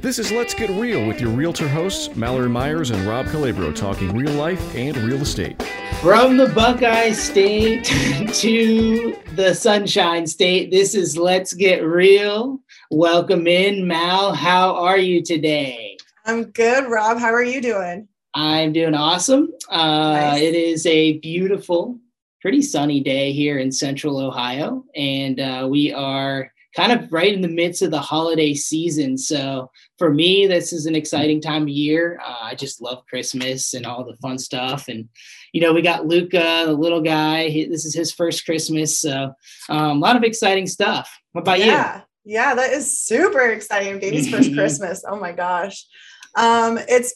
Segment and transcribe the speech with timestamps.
[0.00, 4.16] This is Let's Get Real with your realtor hosts, Mallory Myers and Rob Calabro, talking
[4.16, 5.62] real life and real estate.
[6.00, 7.84] From the Buckeye State
[8.36, 12.60] to the Sunshine State, this is Let's Get Real.
[12.90, 14.32] Welcome in, Mal.
[14.32, 15.98] How are you today?
[16.24, 17.18] I'm good, Rob.
[17.18, 18.08] How are you doing?
[18.32, 19.52] I'm doing awesome.
[19.68, 20.40] Uh, Nice.
[20.40, 21.98] It is a beautiful,
[22.40, 27.40] pretty sunny day here in central Ohio, and uh, we are kind of right in
[27.40, 29.18] the midst of the holiday season.
[29.18, 32.20] So for me, this is an exciting time of year.
[32.24, 34.88] Uh, I just love Christmas and all the fun stuff.
[34.88, 35.08] And,
[35.52, 37.48] you know, we got Luca, the little guy.
[37.48, 38.98] He, this is his first Christmas.
[39.00, 39.32] So
[39.68, 41.10] um, a lot of exciting stuff.
[41.32, 42.02] What about yeah.
[42.24, 43.98] Yeah, that is super exciting.
[43.98, 45.02] Baby's first Christmas.
[45.08, 45.86] Oh my gosh.
[46.36, 47.14] Um, it's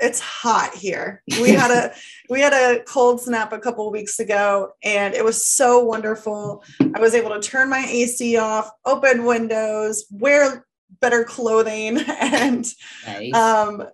[0.00, 1.22] it's hot here.
[1.40, 1.94] We had a
[2.28, 6.62] we had a cold snap a couple of weeks ago and it was so wonderful.
[6.94, 10.66] I was able to turn my AC off, open windows, wear
[11.00, 12.66] better clothing and?
[13.06, 13.34] Nice.
[13.34, 13.84] um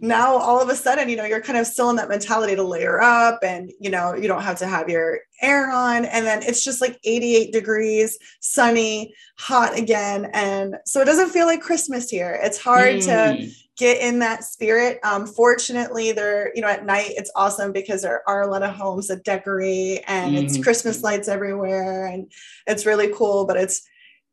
[0.00, 2.62] now all of a sudden you know you're kind of still in that mentality to
[2.62, 6.42] layer up and you know you don't have to have your air on and then
[6.42, 12.10] it's just like 88 degrees sunny hot again and so it doesn't feel like christmas
[12.10, 13.52] here it's hard to Mm.
[13.76, 18.22] Get in that spirit um fortunately there you know at night it's awesome because there
[18.28, 20.62] are a lot of homes that decorate and it's Mhm.
[20.62, 22.32] christmas lights everywhere and
[22.66, 23.82] it's really cool but it's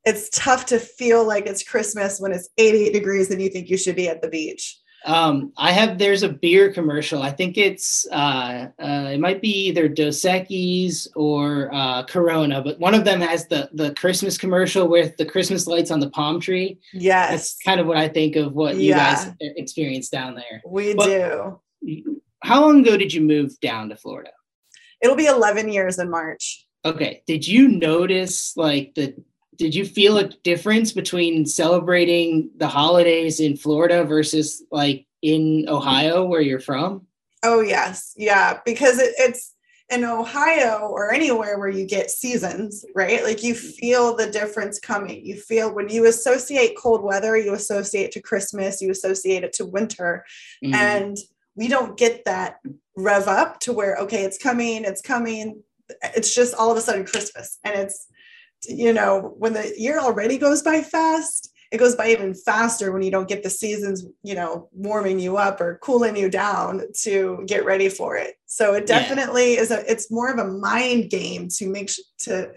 [0.05, 3.77] it's tough to feel like it's christmas when it's 88 degrees and you think you
[3.77, 7.21] should be at the beach Um, I have there's a beer commercial.
[7.21, 12.79] I think it's uh, uh, it might be either Dos Equis or uh, Corona, but
[12.79, 16.39] one of them has the the Christmas commercial with the Christmas lights on the palm
[16.39, 16.79] tree.
[16.93, 19.15] Yes, that's kind of what I think of what you Yeah.
[19.15, 20.61] guys experienced down there.
[20.65, 21.59] we But- do.
[22.43, 24.31] How long ago did you move down to Florida?
[25.01, 26.65] It'll be 11 years in March.
[26.85, 29.15] Okay, did you notice like the
[29.57, 36.25] did you feel a difference between celebrating the holidays in Florida versus like in Ohio
[36.25, 37.07] where you're from?
[37.43, 38.13] Oh, yes.
[38.17, 38.59] Yeah.
[38.65, 39.53] Because it, it's
[39.89, 43.23] in Ohio or anywhere where you get seasons, right?
[43.23, 45.25] Like you feel the difference coming.
[45.25, 49.65] You feel when you associate cold weather, you associate to Christmas, you associate it to
[49.65, 50.25] winter.
[50.63, 50.73] Mhm.
[50.73, 51.17] And
[51.55, 52.59] we don't get that
[52.95, 55.61] rev up to where, okay, it's coming, it's coming.
[56.15, 57.59] It's just all of a sudden Christmas.
[57.63, 58.07] And it's,
[58.67, 63.01] you know, when the year already goes by fast, it goes by even faster when
[63.01, 67.43] you don't get the seasons, you know, warming you up or cooling you down to
[67.47, 68.35] get ready for it.
[68.45, 68.99] So it Yeah.
[68.99, 72.51] definitely is a, it's more of a mind game to make sure to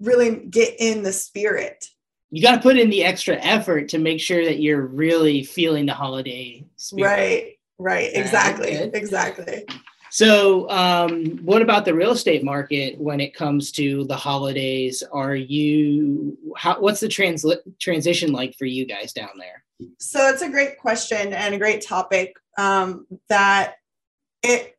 [0.00, 1.86] really get in the spirit.
[2.30, 5.86] you got to put in the extra effort to make sure that you're really feeling
[5.86, 7.08] the holiday spirit.
[7.08, 7.54] Right.
[7.78, 8.10] Right.
[8.12, 8.72] Exactly.
[8.92, 9.64] Exactly.
[10.10, 15.02] So, um, what about the real estate market when it comes to the holidays?
[15.12, 16.80] Are you how?
[16.80, 19.64] What's the transli- transition like for you guys down there?
[19.98, 23.74] So it's a great question and a great topic um, that
[24.42, 24.76] it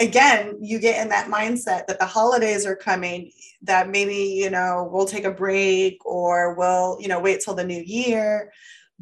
[0.00, 3.32] again you get in that mindset that the holidays are coming
[3.62, 7.64] that maybe you know we'll take a break or we'll you know wait till the
[7.64, 8.52] new year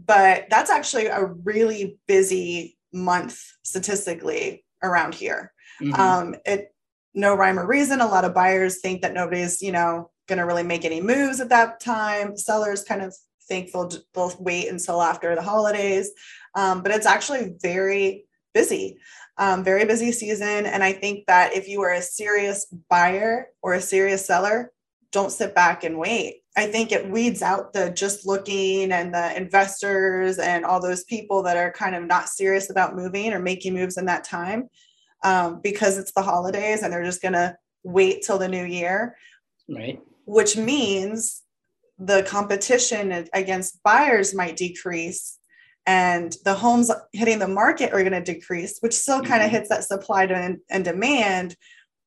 [0.02, 5.98] but that's actually a really busy month statistically around here Mhm.
[5.98, 6.72] um, it
[7.16, 8.00] no rhyme or reason.
[8.00, 11.40] A lot of buyers think that nobody's, you know, going to really make any moves
[11.40, 12.36] at that time.
[12.36, 13.16] Sellers kind of
[13.48, 16.10] think they'll, they'll wait until after the holidays.
[16.54, 18.98] Um, but it's actually very busy,
[19.38, 20.66] um, very busy season.
[20.66, 24.72] And I think that if you are a serious buyer or a serious seller,
[25.10, 26.42] don't sit back and wait.
[26.56, 31.42] I think it weeds out the just looking and the investors and all those people
[31.42, 34.68] that are kind of not serious about moving or making moves in that time
[35.22, 39.16] um, because it's the holidays and they're just going to wait till the new year,
[39.68, 40.00] right.
[40.24, 41.42] which means
[41.98, 45.38] the competition against buyers might decrease
[45.86, 49.68] and the homes hitting the market are going to decrease, which still kind of hits
[49.68, 51.54] that supply and, and demand.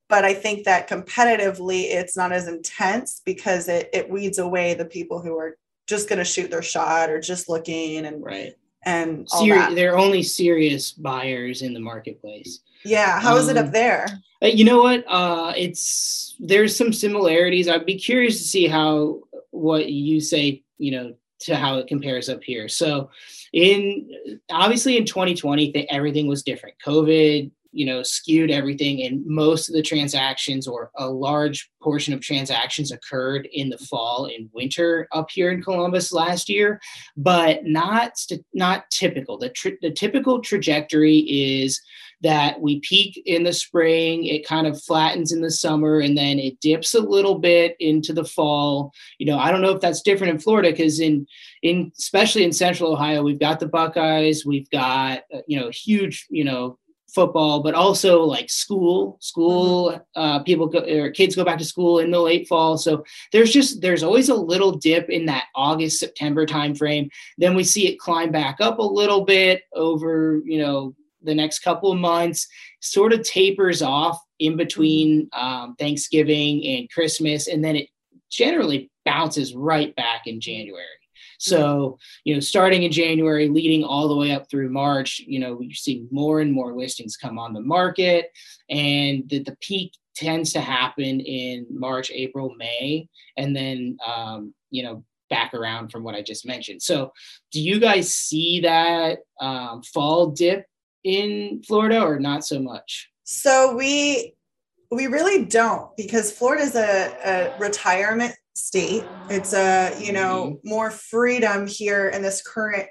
[0.10, 4.86] But I think that competitively, it's not as intense because it, it weeds away the
[4.86, 5.56] people who are
[5.88, 8.56] just going to shoot their shot or just looking and Right.
[8.86, 9.76] and all Seri- that.
[9.76, 12.60] they're only serious buyers in the marketplace.
[12.86, 14.08] Yeah, how is it Um, up there?
[14.42, 15.04] Uh, you know what?
[15.08, 17.68] Uh, it's there's some similarities.
[17.68, 20.64] I'd be curious to see how what you say.
[20.78, 22.70] You know, to how it compares up here.
[22.70, 23.10] So,
[23.52, 26.76] in obviously in 2020, th- everything was different.
[26.86, 32.22] COVID, you know, skewed everything, and most of the transactions or a large portion of
[32.22, 36.80] transactions occurred in the fall and winter up here in Columbus last year,
[37.16, 38.14] but not
[38.54, 39.38] not typical.
[39.38, 41.80] The tr- the typical trajectory is
[42.22, 46.38] that we peak in the spring, it kind of flattens in the summer, and then
[46.38, 48.94] it dips a little bit into the fall.
[49.20, 51.26] You know, I don't know if that's different in Florida because in
[51.62, 56.28] in especially in Central Ohio, we've got the Buckeyes, we've got uh, you know huge
[56.30, 56.78] you know
[57.14, 60.22] football, but also like school, school, mm-hmm.
[60.22, 62.78] uh, people go, or kids go back to school in the late fall.
[62.78, 67.10] So there's just, there's always a little dip in that August, September timeframe.
[67.38, 71.60] Then we see it climb back up a little bit over, you know, the next
[71.60, 72.48] couple of months,
[72.80, 77.48] sort of tapers off in between um, Thanksgiving and Christmas.
[77.48, 77.90] And then it
[78.30, 80.86] generally bounces right back in January.
[81.40, 85.56] So, you know, starting in January, leading all the way up through March, you know,
[85.56, 88.32] we see more and more listings come on the market,
[88.70, 93.08] and the, the peak tends to happen in March, April, May,
[93.38, 96.82] and then, um, you know, back around from what I just mentioned.
[96.82, 97.14] So,
[97.52, 100.66] do you guys see that um, fall dip
[101.04, 103.10] in Florida or not so much?
[103.24, 104.34] So we
[104.92, 108.34] we really don't because Florida is a, a retirement
[108.66, 109.04] state.
[109.30, 110.70] It's a, you know, mm-hmm.
[110.70, 112.88] more freedom here in this current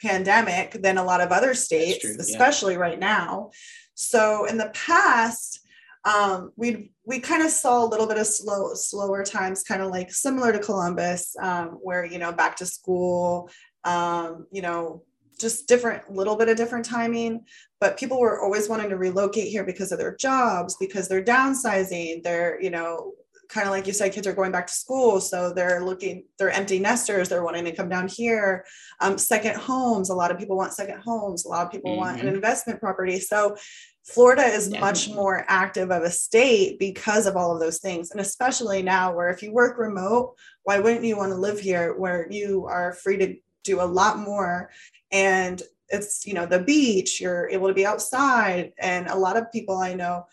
[0.00, 2.80] pandemic than a lot of other states, true, especially yeah.
[2.80, 3.50] right now.
[3.94, 5.60] So in the past,
[6.04, 9.90] um, we we kind of saw a little bit of slow slower times, kind of
[9.90, 13.50] like similar to Columbus, um, where you know back to school,
[13.84, 15.02] um, you know
[15.38, 17.44] just different little bit of different timing
[17.80, 22.22] but people were always wanting to relocate here because of their jobs because they're downsizing
[22.22, 23.12] they're you know
[23.48, 25.20] kind of like you said, kids are going back to school.
[25.20, 27.28] So they're looking, they're empty nesters.
[27.28, 28.64] They're wanting to come down here.
[29.00, 30.10] Um, second homes.
[30.10, 31.44] A lot of people want second homes.
[31.44, 32.00] A lot of people mm-hmm.
[32.00, 32.34] want an mm-hmm.
[32.34, 33.18] investment property.
[33.20, 33.56] So
[34.04, 38.10] Florida is much more active of a state because of all of those things.
[38.10, 41.94] And especially now, where if you work remote, why wouldn't you want to live here
[41.94, 44.70] where you are free to do a lot more?
[45.12, 48.72] And it's, you know, the beach, you're able to be outside.
[48.78, 50.26] And a lot of people I know,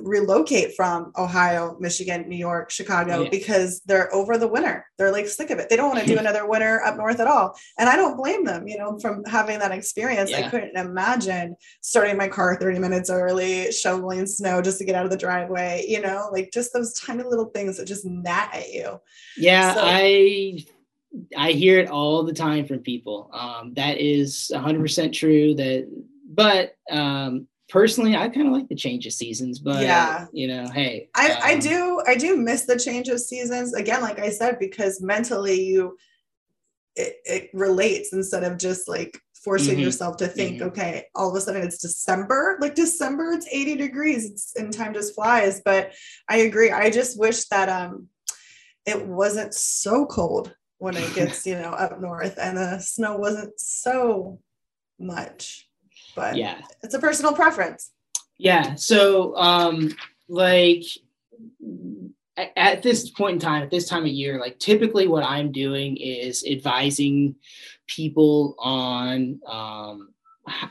[0.00, 3.30] relocate from Ohio, Michigan, New York, Chicago yeah.
[3.30, 4.86] because they're over the winter.
[4.98, 5.68] They're like sick of it.
[5.68, 7.56] They don't want to do another winter up north at all.
[7.78, 10.30] And I don't blame them, you know, from having that experience.
[10.30, 10.46] Yeah.
[10.46, 15.04] I couldn't imagine starting my car 30 minutes early, shoveling snow just to get out
[15.04, 18.72] of the driveway, you know, like just those tiny little things that just gnat at
[18.72, 19.00] you.
[19.36, 20.64] Yeah, so, I
[21.36, 23.30] I hear it all the time from people.
[23.34, 25.86] Um, that is 100% true that
[26.32, 30.68] but um, personally i kind of like the change of seasons but yeah you know
[30.68, 34.28] hey i um, i do i do miss the change of seasons again like i
[34.28, 35.96] said because mentally you
[36.96, 39.84] it, it relates instead of just like forcing mm-hmm.
[39.84, 40.68] yourself to think mm-hmm.
[40.68, 44.92] okay all of a sudden it's december like december it's 80 degrees it's, and time
[44.92, 45.94] just flies but
[46.28, 48.06] i agree i just wish that um
[48.84, 53.58] it wasn't so cold when it gets you know up north and the snow wasn't
[53.58, 54.40] so
[55.00, 55.70] much
[56.14, 57.90] but yeah, it's a personal preference.
[58.38, 58.74] Yeah.
[58.74, 59.94] So, um,
[60.28, 60.84] like
[62.56, 65.96] at, this point in time, at this time of year, like typically what I'm doing
[65.96, 67.36] is advising
[67.86, 70.11] people on um,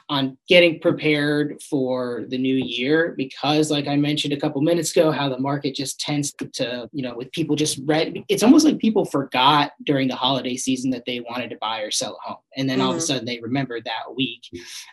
[0.09, 5.11] on getting prepared for the new year because like i mentioned a couple minutes ago
[5.11, 8.77] how the market just tends to you know with people just read it's almost like
[8.79, 12.37] people forgot during the holiday season that they wanted to buy or sell a home
[12.57, 12.87] and then mm-hmm.
[12.87, 13.07] all of a mm-hmm.
[13.07, 14.43] sudden they remembered that week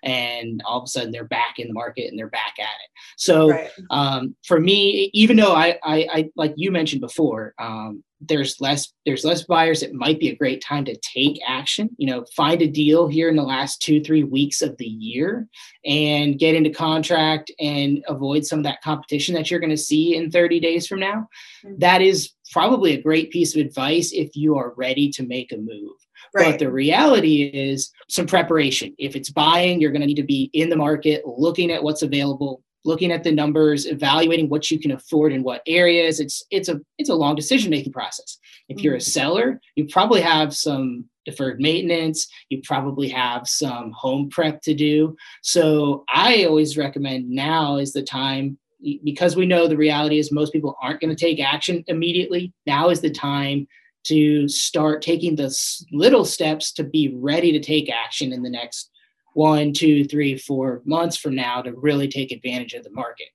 [0.04, 2.90] and all of a sudden they're back in the market and they're back at it
[3.16, 3.70] so right.
[3.90, 8.92] um, for me even though I, I, I like you mentioned before um, there's less
[9.06, 12.60] there's less buyers it might be a great time to take action you know find
[12.62, 15.46] a deal here in the last two three weeks of the year
[15.84, 20.16] and get into contract and avoid some of that competition that you're going to see
[20.16, 21.28] in 30 days from now
[21.64, 21.78] mm-hmm.
[21.78, 25.56] that is probably a great piece of advice if you are ready to make a
[25.56, 25.92] move
[26.34, 26.50] Right.
[26.50, 28.94] But the reality is some preparation.
[28.98, 32.02] If it's buying, you're going to need to be in the market, looking at what's
[32.02, 36.18] available, looking at the numbers, evaluating what you can afford in what areas.
[36.18, 38.38] It's it's a it's a long decision making process.
[38.68, 39.20] If you're a mm-hmm.
[39.20, 45.14] seller, you probably have some deferred maintenance, you probably have some home prep to do.
[45.42, 48.58] So I always recommend now is the time
[49.04, 52.52] because we know the reality is most people aren't going to take action immediately.
[52.66, 53.66] Now is the time
[54.04, 55.54] to start taking the
[55.92, 58.90] little steps to be ready to take action in the next
[59.38, 63.28] one, two, three, four months from now to really take advantage of the market.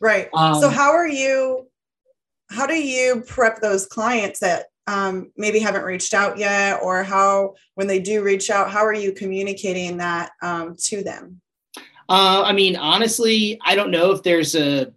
[0.00, 0.28] Right.
[0.34, 1.68] Um, so how are you?
[2.50, 7.54] How do you prep those clients that um, maybe haven't reached out yet, or how
[7.74, 11.40] when they do reach out, how are you communicating that um, to them?
[12.08, 14.92] Uh, I mean, honestly, I don't know if there's a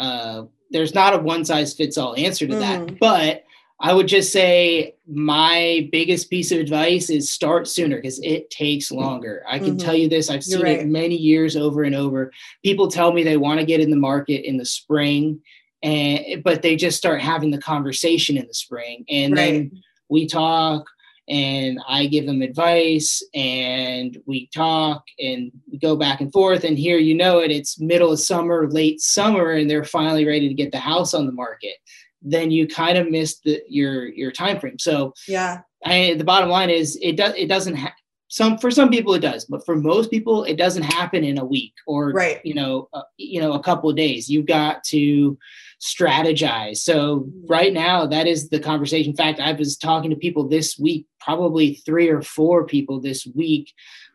[0.00, 2.60] uh, there's not a one size fits all answer to mm.
[2.60, 3.43] that, but
[3.84, 8.90] I would just say my biggest piece of advice is start sooner because it takes
[8.90, 9.44] longer.
[9.46, 9.76] I can mm-hmm.
[9.76, 10.80] tell you this, I've seen right.
[10.80, 12.32] it many years over and over.
[12.64, 15.38] People tell me they want to get in the market in the spring
[15.82, 19.52] and but they just start having the conversation in the spring and right.
[19.52, 20.86] then we talk
[21.28, 26.64] and I give them advice and we talk and we go back and forth.
[26.64, 30.48] And here, you know it, it's middle of summer, late summer, and they're finally ready
[30.48, 31.76] to get the house on the market.
[32.24, 34.78] Then you kind of miss the, your your time frame.
[34.78, 37.92] So yeah, I, the bottom line is it does it doesn't have
[38.28, 41.44] some for some people it does, but for most people it doesn't happen in a
[41.44, 42.40] week or right.
[42.44, 44.28] you know uh, you know a couple of days.
[44.28, 45.38] You've got to
[45.80, 46.78] strategize.
[46.78, 47.46] So mm-hmm.
[47.46, 49.10] right now, that is the conversation.
[49.10, 53.26] In fact, I was talking to people this week, probably three or four people this
[53.34, 53.72] week,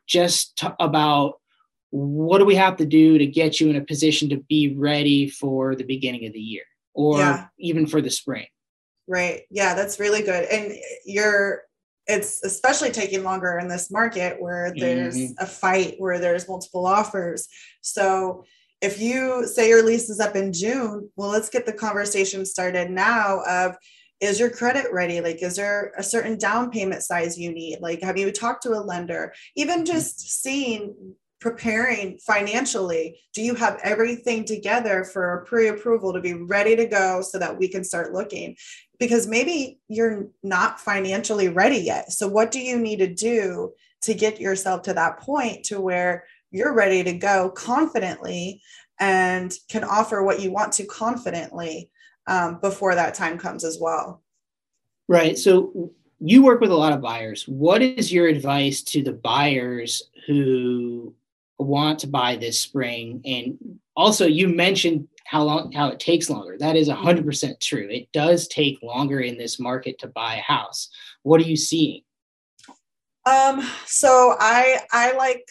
[0.08, 1.40] just t- about
[1.92, 5.30] what do we have to do to get you in a position to be ready
[5.30, 6.64] for the beginning of the year
[6.94, 7.48] or yeah.
[7.58, 8.48] even for the spring.
[9.08, 9.42] Right.
[9.50, 10.46] Yeah, that's really good.
[10.46, 10.74] And
[11.06, 11.64] you're
[12.10, 15.44] it's especially taking longer in this market where there's mm-hmm.
[15.44, 17.48] a fight where there's multiple offers.
[17.82, 18.46] So
[18.82, 22.90] if you say your lease is up in June, well, let's get the conversation started
[22.90, 23.78] now of
[24.20, 25.22] is your credit ready?
[25.22, 27.80] Like, is there a certain down payment size you need?
[27.80, 29.34] Like, have you talked to a lender?
[29.56, 36.34] Even just seeing preparing financially do you have everything together for a pre-approval to be
[36.34, 38.56] ready to go so that we can start looking
[39.00, 44.14] because maybe you're not financially ready yet so what do you need to do to
[44.14, 48.62] get yourself to that point to where you're ready to go confidently
[49.00, 51.90] and can offer what you want to confidently
[52.28, 54.22] um, before that time comes as well.
[55.08, 55.38] Right.
[55.38, 57.48] So you work with a lot of buyers.
[57.48, 61.16] What is your advice to the buyers who
[61.60, 63.22] want to buy this spring?
[63.26, 66.58] And also, you mentioned how long how it takes longer.
[66.58, 67.88] That is 100% true.
[67.90, 70.90] It does take longer in this market to buy a house.
[71.24, 72.02] What are you seeing?
[73.26, 75.46] Um, so I I like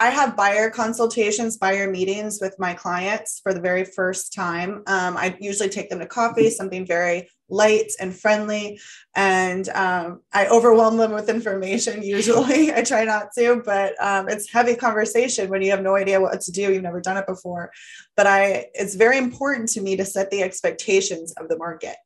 [0.00, 4.82] I have buyer consultations, buyer meetings with my clients for the very first time.
[4.86, 8.80] Um, I usually take them to coffee, something very light and friendly.
[9.14, 12.72] And um, I overwhelm them with information usually.
[12.72, 16.40] I try not to, but um, it's heavy conversation when you have no idea what
[16.42, 16.72] to do.
[16.72, 17.70] You've never done it before.
[18.16, 21.96] But I, it's very important to me to set the expectations of the market.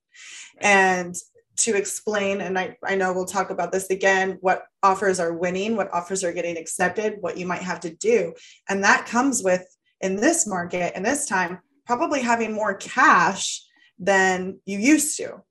[0.61, 1.15] And
[1.57, 5.77] to explain, and I, I know we'll talk about this again, what offers are winning,
[5.77, 8.35] what offers are getting accepted, what you might have to do.
[8.69, 9.65] And that comes with,
[10.01, 13.63] in this market and this time, probably having more cash
[14.05, 15.43] than you used to.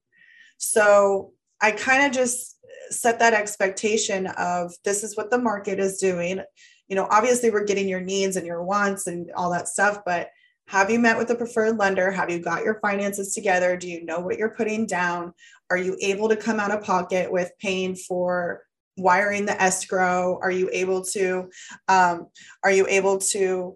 [0.57, 1.31] So
[1.61, 2.57] I kind of just
[2.89, 6.41] set that expectation of this is what the market is doing.
[6.87, 10.29] You know, obviously, we're getting your needs and your wants and all that stuff, but
[10.67, 12.09] have you met with a preferred lender?
[12.11, 13.75] Have you got your finances together?
[13.75, 15.33] Do you know what you're putting down?
[15.69, 18.61] Are you able to come out of pocket with paying for
[18.97, 20.39] wiring the escrow?
[20.41, 21.49] Are you able to
[21.87, 22.27] um,
[22.63, 23.75] are you able to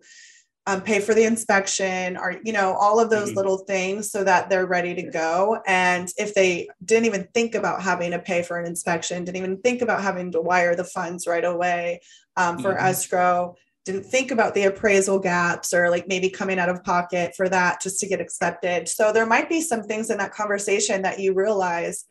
[0.67, 3.37] um, pay for the inspection or you know all of those mm-hmm.
[3.37, 7.81] little things so that they're ready to go and if they didn't even think about
[7.81, 11.25] having to pay for an inspection didn't even think about having to wire the funds
[11.25, 11.99] right away
[12.35, 12.85] um, for mm-hmm.
[12.85, 13.55] escrow
[13.87, 17.81] didn't think about the appraisal gaps or like maybe coming out of pocket for that
[17.81, 18.89] just to get accepted.
[18.89, 22.03] So there might be some things in that conversation that you realize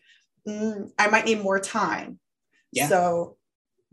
[0.48, 2.18] mm, I might need more time.
[2.72, 2.88] Yeah.
[2.88, 3.36] So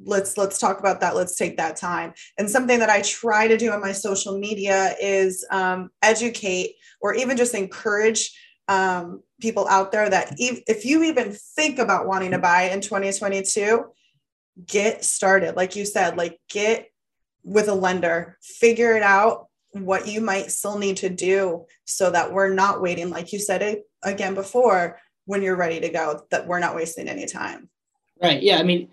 [0.04, 1.16] let's let's talk about that.
[1.16, 2.14] Let's take that time.
[2.38, 7.14] And something that I try to do on my social media is um, educate or
[7.14, 12.32] even just encourage um, people out there that if, if you even think about wanting
[12.32, 13.84] to buy in 2022
[14.68, 16.88] get started like you said like get
[17.44, 22.32] with a lender, figure it out what you might still need to do so that
[22.32, 26.48] we're not waiting, like you said it again before, when you're ready to go, that
[26.48, 27.70] we're not wasting any time.
[28.22, 28.42] Right.
[28.42, 28.60] Yeah.
[28.60, 28.90] I mean,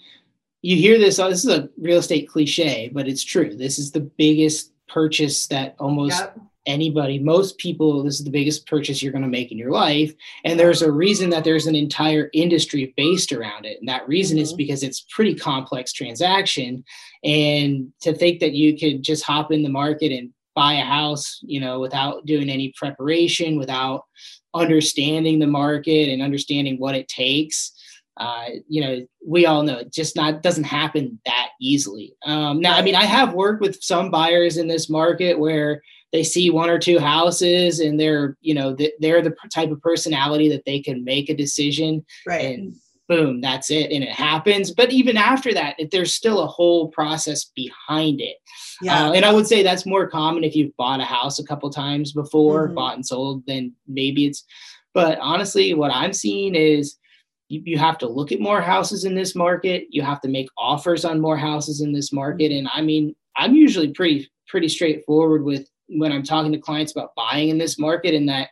[0.63, 3.57] you hear this, oh, this is a real estate cliche, but it's true.
[3.57, 8.67] This is the biggest purchase that almost yep anybody, most people, this is the biggest
[8.67, 10.13] purchase you're going to make in your life.
[10.45, 13.79] And there's a reason that there's an entire industry based around it.
[13.81, 14.45] And that reason mm-hmm.
[14.45, 16.85] is because it's pretty complex transaction.
[17.25, 21.41] And to think that you could just hop in the market and buy a house,
[21.43, 24.05] you know, without doing any preparation, without
[24.53, 27.73] understanding the market and understanding what it takes.
[28.21, 32.15] Uh, you know, we all know it just not doesn't happen that easily.
[32.25, 36.23] Um, now, I mean, I have worked with some buyers in this market where they
[36.23, 40.65] see one or two houses and they're you know they're the type of personality that
[40.67, 42.75] they can make a decision right and
[43.09, 47.45] boom that's it and it happens but even after that there's still a whole process
[47.57, 48.37] behind it
[48.83, 51.45] yeah uh, and i would say that's more common if you've bought a house a
[51.45, 52.75] couple times before mm-hmm.
[52.75, 54.45] bought and sold then maybe it's
[54.93, 56.97] But honestly, what I'm seeing is
[57.51, 59.87] you, you have to look at more houses in this market.
[59.91, 62.53] You have to make offers on more houses in this market.
[62.53, 67.15] And I mean, I'm usually pretty pretty straightforward with when I'm talking to clients about
[67.17, 68.51] buying in this market, and that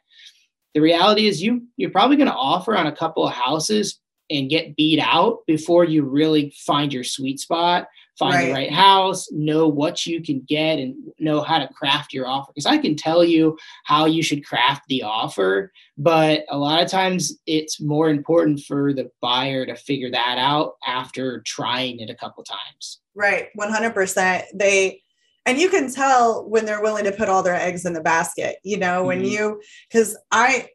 [0.75, 4.01] the reality is you you're probably going to offer on a couple of houses
[4.31, 7.87] and get beat out before you really find your sweet spot
[8.19, 8.47] find right.
[8.47, 12.53] the right house, know what you can get, and know how to craft your offer.
[12.55, 16.91] Because I can tell you how you should craft the offer, but a lot of
[16.91, 22.15] times it's more important for the buyer to figure that out after trying it a
[22.15, 23.01] couple times.
[23.15, 24.45] Right, 100%.
[24.55, 25.03] They,
[25.47, 28.57] and you can tell when they're willing to put all their eggs in the basket,
[28.65, 29.31] you know, when mm-hmm.
[29.31, 30.69] you, because I,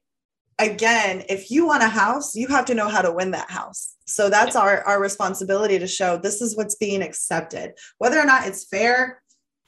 [0.59, 3.95] again, if you want a house, you have to know how to win that house.
[4.05, 7.73] So that's our, our responsibility to show this is what's being accepted.
[7.97, 9.21] Whether or not it's fair,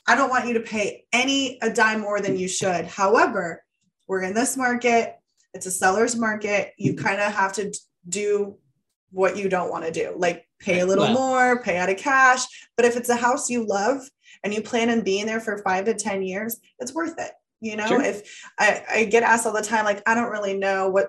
[0.07, 2.85] I don't want you to pay any a dime more than you should.
[2.85, 3.63] However,
[4.07, 5.15] we're in this market,
[5.53, 6.73] it's a seller's market.
[6.77, 7.05] You mm-hmm.
[7.05, 7.73] kind of have to
[8.07, 8.57] do
[9.11, 12.45] what you don't want to do, like pay a little more, pay out of cash.
[12.75, 14.01] But if it's a house you love
[14.43, 17.31] and you plan on being there for five to 10 years, it's worth it
[17.65, 18.01] you know sure.
[18.01, 21.07] if I, I get asked all the time like i don't really know what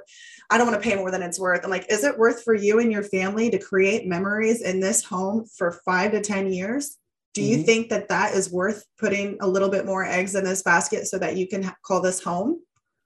[0.50, 2.54] i don't want to pay more than it's worth i'm like is it worth for
[2.54, 6.96] you and your family to create memories in this home for five to ten years
[7.34, 7.66] do you mm-hmm.
[7.66, 11.18] think that that is worth putting a little bit more eggs in this basket so
[11.18, 12.60] that you can call this home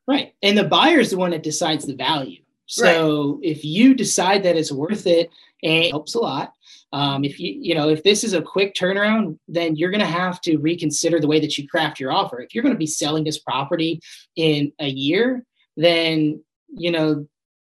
[0.06, 3.50] right and the buyer is the one that decides the value so right.
[3.50, 5.28] if you decide that it's worth it
[5.64, 6.52] and it helps a lot
[6.92, 10.06] um, if you you know if this is a quick turnaround, then you're going to
[10.06, 12.40] have to reconsider the way that you craft your offer.
[12.40, 14.00] If you're going to be selling this property
[14.36, 15.44] in a year,
[15.76, 17.26] then you know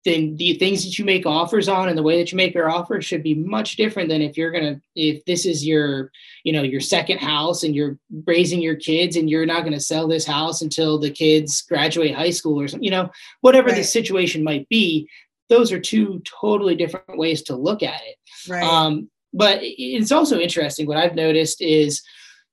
[0.06, 2.70] then the things that you make offers on and the way that you make your
[2.70, 6.10] offer should be much different than if you're gonna if this is your
[6.46, 9.80] you know your second house and you're raising your kids and you're not going to
[9.80, 13.10] sell this house until the kids graduate high school or something you know
[13.42, 13.76] whatever right.
[13.76, 15.08] the situation might be
[15.50, 18.16] those are two totally different ways to look at it.
[18.48, 18.64] Right.
[18.64, 20.88] Um, but it's also interesting.
[20.88, 22.02] What I've noticed is,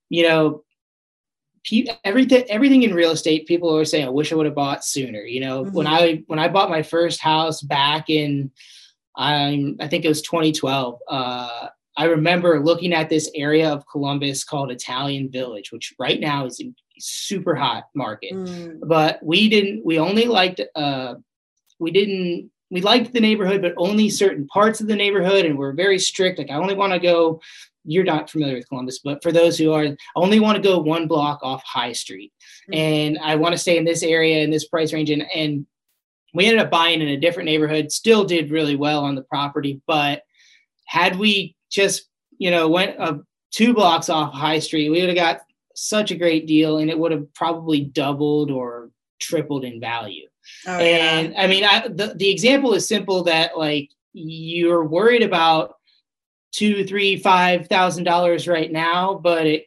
[0.09, 0.63] you know,
[2.03, 5.21] everything everything in real estate, people always say, "I wish I would have bought sooner."
[5.21, 5.75] You know, mm-hmm.
[5.75, 8.51] when I when I bought my first house back in,
[9.15, 10.99] I I think it was 2012.
[11.09, 11.67] Uh,
[11.97, 16.61] I remember looking at this area of Columbus called Italian Village, which right now is
[16.61, 18.33] a super hot market.
[18.33, 18.79] Mm.
[18.83, 19.83] But we didn't.
[19.83, 20.61] We only liked.
[20.75, 21.15] Uh,
[21.79, 25.73] we didn't we liked the neighborhood, but only certain parts of the neighborhood, and we're
[25.73, 26.37] very strict.
[26.37, 27.41] Like I only want to go.
[27.89, 30.77] You're not familiar with Columbus, but for those who are, I only want to go
[30.79, 32.33] one block off High Street,
[32.69, 32.73] mm-hmm.
[32.73, 35.09] and I want to stay in this area in this price range.
[35.09, 35.65] And and
[36.33, 37.91] we ended up buying in a different neighborhood.
[37.91, 40.23] Still did really well on the property, but
[40.85, 43.19] had we just you know went uh,
[43.51, 45.39] two blocks off High Street, we would have got
[45.73, 50.27] such a great deal, and it would have probably doubled or tripled in value.
[50.65, 51.41] Oh, and yeah.
[51.41, 55.75] I mean, I, the, the example is simple that like you're worried about
[56.51, 59.65] two, three, five thousand dollars right now, but it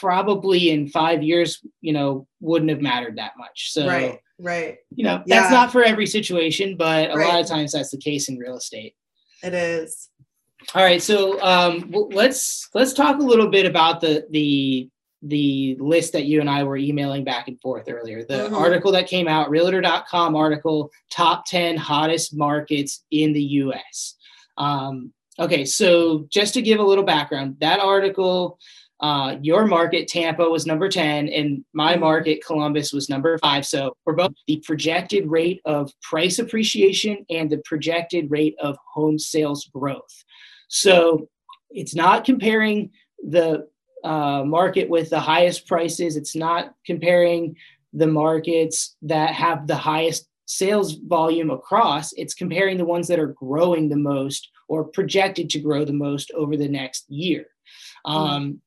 [0.00, 3.72] probably in five years, you know, wouldn't have mattered that much.
[3.72, 4.78] So right, right.
[4.94, 7.28] You know, that's not for every situation, but a right.
[7.28, 8.94] lot of times that's the case in real estate.
[9.42, 10.10] It is.
[10.74, 14.88] All right, so um, let's let's talk a little bit about the the
[15.28, 18.24] the list that you and I were emailing back and forth earlier.
[18.24, 18.54] The mm-hmm.
[18.54, 24.16] article that came out, realtor.com article, top 10 hottest markets in the US.
[24.56, 28.58] Um, okay, so just to give a little background, that article,
[29.00, 32.00] uh, your market, Tampa, was number 10, and my mm-hmm.
[32.00, 33.66] market, Columbus, was number five.
[33.66, 39.18] So for both the projected rate of price appreciation and the projected rate of home
[39.18, 40.24] sales growth.
[40.68, 41.28] So
[41.70, 42.90] it's not comparing
[43.22, 43.68] the
[44.06, 46.16] uh, market with the highest prices.
[46.16, 47.56] It's not comparing
[47.92, 52.12] the markets that have the highest sales volume across.
[52.12, 56.30] It's comparing the ones that are growing the most or projected to grow the most
[56.36, 57.46] over the next year.
[58.06, 58.12] Mm.
[58.12, 58.60] Um,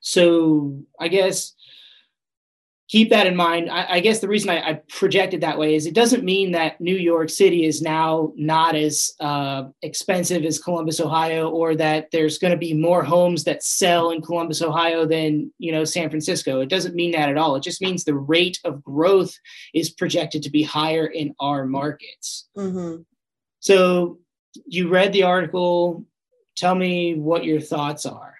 [0.00, 1.54] so I guess
[2.88, 3.70] keep that in mind.
[3.70, 6.80] I, I guess the reason I, I, projected that way is it doesn't mean that
[6.80, 12.38] New York City is now not as uh, expensive as Columbus, Ohio, or that there's
[12.38, 16.60] going to be more homes that sell in Columbus, Ohio than you know San Francisco.
[16.60, 17.56] It doesn't mean that at all.
[17.56, 19.34] It just means the rate of growth
[19.74, 22.48] is projected to be higher in our markets.
[22.56, 23.02] Mm-hmm.
[23.60, 24.18] So
[24.66, 26.04] you read the article.
[26.56, 28.34] Tell me what your thoughts are.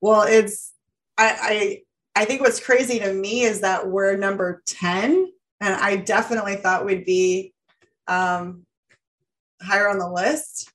[0.00, 0.72] Well, it's
[1.16, 1.82] I, I
[2.24, 7.04] think what's crazy to me is that we're number 10 and i definitely thought we'd
[7.04, 7.52] be
[8.06, 8.64] um,
[9.60, 10.72] higher on the list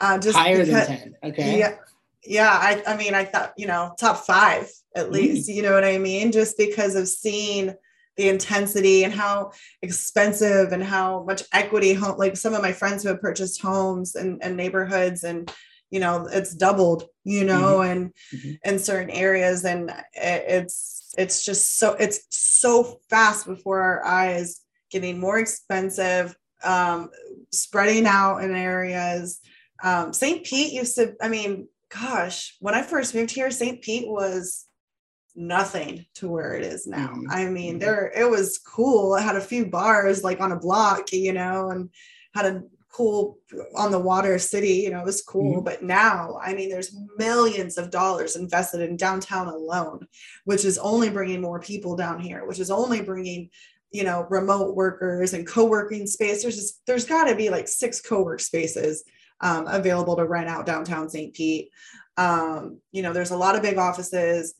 [0.00, 1.76] uh, just higher because, than 10 okay yeah
[2.24, 5.54] yeah I, I mean i thought you know top five at least mm.
[5.54, 7.74] you know what i mean just because of seeing
[8.16, 13.02] the intensity and how expensive and how much equity home like some of my friends
[13.02, 15.52] who have purchased homes and, and neighborhoods and
[15.92, 17.90] you know it's doubled you know mm-hmm.
[17.90, 18.52] and mm-hmm.
[18.64, 25.20] in certain areas and it's it's just so it's so fast before our eyes getting
[25.20, 27.10] more expensive um,
[27.52, 29.40] spreading out in areas
[29.84, 34.08] um, st pete used to i mean gosh when i first moved here st pete
[34.08, 34.66] was
[35.34, 37.30] nothing to where it is now mm-hmm.
[37.30, 37.80] i mean mm-hmm.
[37.80, 41.68] there it was cool it had a few bars like on a block you know
[41.68, 41.90] and
[42.34, 43.38] had a cool
[43.76, 45.56] on the water city you know it was cool.
[45.56, 45.64] Mm-hmm.
[45.64, 50.06] but now i mean there's millions of dollars invested in downtown alone
[50.44, 53.48] which is only bringing more people down here which is only bringing
[53.92, 56.42] you know remote workers and co-working space.
[56.42, 59.04] There's just there's got to be like six co-work spaces
[59.40, 61.70] um, available to rent out downtown st pete.
[62.16, 64.54] Um, you know there's a lot of big offices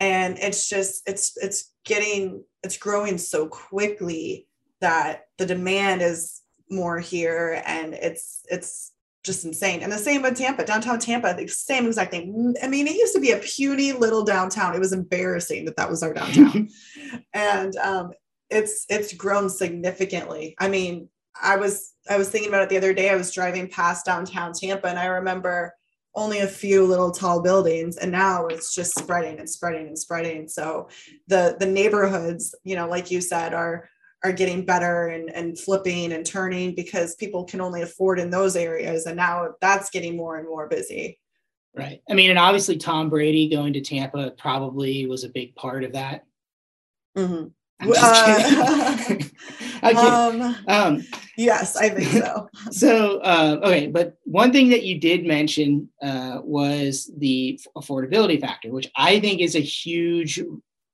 [0.00, 4.48] and it's just it's it's getting it's growing so quickly
[4.80, 6.40] that the demand is
[6.72, 8.92] more here and it's it's
[9.24, 9.82] just insane.
[9.82, 12.54] And the same with tampa downtown tampa the same exact thing.
[12.62, 14.74] I mean it used to be a puny little downtown.
[14.74, 16.68] It was embarrassing that that was our downtown.
[17.34, 18.12] And um,
[18.50, 20.54] it's it's grown significantly.
[20.58, 21.08] I mean
[21.42, 23.10] i was i was thinking about it the other day.
[23.10, 25.74] I was driving past downtown tampa and i remember
[26.14, 30.46] only a few little tall buildings and now it's just spreading and spreading and spreading.
[30.48, 30.88] So
[31.28, 33.88] the the neighborhoods you know like you said are
[34.24, 38.54] are getting better and, and flipping and turning because people can only afford in those
[38.56, 39.06] areas.
[39.06, 41.18] And now that's getting more and more busy.
[41.74, 42.00] Right.
[42.08, 45.92] I mean, and obviously Tom Brady going to Tampa probably was a big part of
[45.92, 46.24] that.
[47.16, 47.48] Mm-hmm.
[47.84, 49.16] Uh,
[49.96, 51.04] um, um,
[51.36, 52.48] yes, I think so.
[52.70, 58.70] so, uh, okay, but one thing that you did mention uh, was the affordability factor,
[58.70, 60.40] which I think is a huge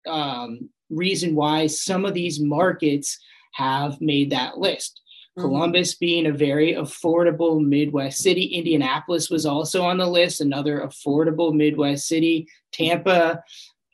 [0.06, 3.18] um, reason why some of these markets
[3.52, 5.00] have made that list.
[5.38, 5.48] Mm-hmm.
[5.48, 8.44] Columbus being a very affordable Midwest city.
[8.46, 12.48] Indianapolis was also on the list, another affordable Midwest city.
[12.72, 13.42] Tampa,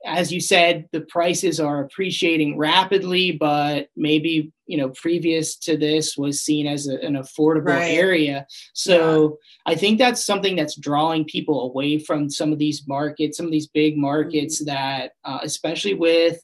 [0.07, 6.17] as you said, the prices are appreciating rapidly, but maybe you know previous to this
[6.17, 7.95] was seen as a, an affordable right.
[7.95, 8.47] area.
[8.73, 9.73] So yeah.
[9.73, 13.53] I think that's something that's drawing people away from some of these markets, some of
[13.53, 14.75] these big markets mm-hmm.
[14.75, 16.41] that, uh, especially with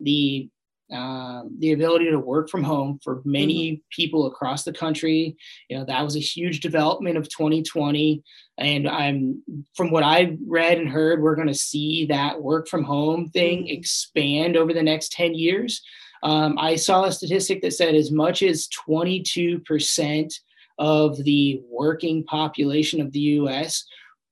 [0.00, 0.48] the
[0.92, 3.80] uh, the ability to work from home for many mm-hmm.
[3.90, 5.36] people across the country.
[5.68, 8.24] You know, that was a huge development of 2020.
[8.58, 9.40] And I'm,
[9.76, 13.60] from what I read and heard, we're going to see that work from home thing
[13.60, 13.78] mm-hmm.
[13.78, 15.80] expand over the next 10 years.
[16.24, 20.34] Um, I saw a statistic that said as much as 22%
[20.78, 23.84] of the working population of the US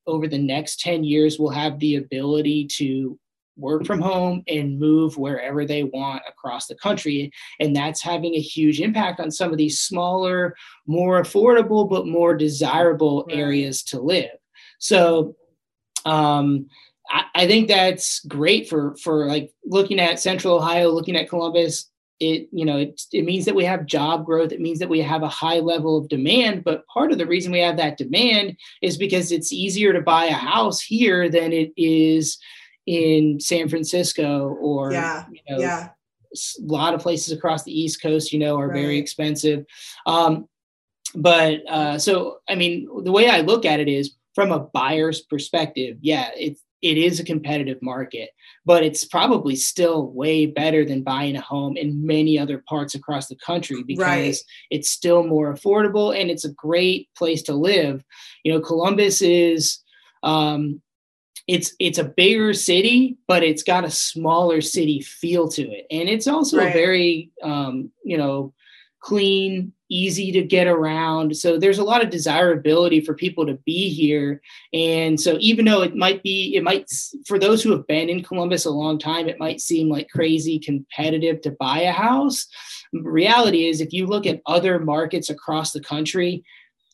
[0.09, 3.19] over the next 10 years will have the ability to
[3.59, 7.31] work from home and move wherever they want across the country.
[7.61, 10.55] And that's having a huge impact on some of these smaller,
[10.87, 13.39] more affordable, but more desirable right.
[13.39, 14.31] areas to live.
[14.79, 15.35] So,
[16.05, 16.67] um,
[17.11, 21.91] I, I think that's great for for like looking at Central Ohio, looking at Columbus.
[22.21, 24.53] It you know it, it means that we have job growth.
[24.53, 26.65] It means that we have a high level of demand.
[26.65, 30.25] But part of the reason we have that demand is because it's easier to buy
[30.27, 32.39] a house here than it is
[32.89, 35.89] in San Francisco or yeah, you know, yeah.
[36.35, 38.81] a lot of places across the East Coast, you know, are right.
[38.81, 39.67] very expensive.
[40.07, 40.49] Um,
[41.15, 45.21] but uh, so, I mean, the way I look at it is from a buyer's
[45.21, 45.99] perspective.
[46.01, 48.31] Yeah, it's it is a competitive market,
[48.65, 53.27] but it's probably still way better than buying a home in many other parts across
[53.27, 54.37] the country because right.
[54.71, 58.05] it's still more affordable and it's a great place to live.
[58.45, 59.81] You know, Columbus is
[60.23, 60.81] um,
[61.49, 66.09] it's it's a bigger city, but it's got a smaller city feel to it, and
[66.09, 66.69] it's also right.
[66.69, 68.53] a very um, you know
[69.01, 71.37] clean, easy to get around.
[71.37, 74.43] So there's a lot of desirability for people to be here.
[74.73, 76.91] And so even though it might be, it might
[77.27, 80.59] for those who have been in Columbus a long time, it might seem like crazy
[80.59, 82.47] competitive to buy a house.
[82.93, 86.45] reality is, if you look at other markets across the country,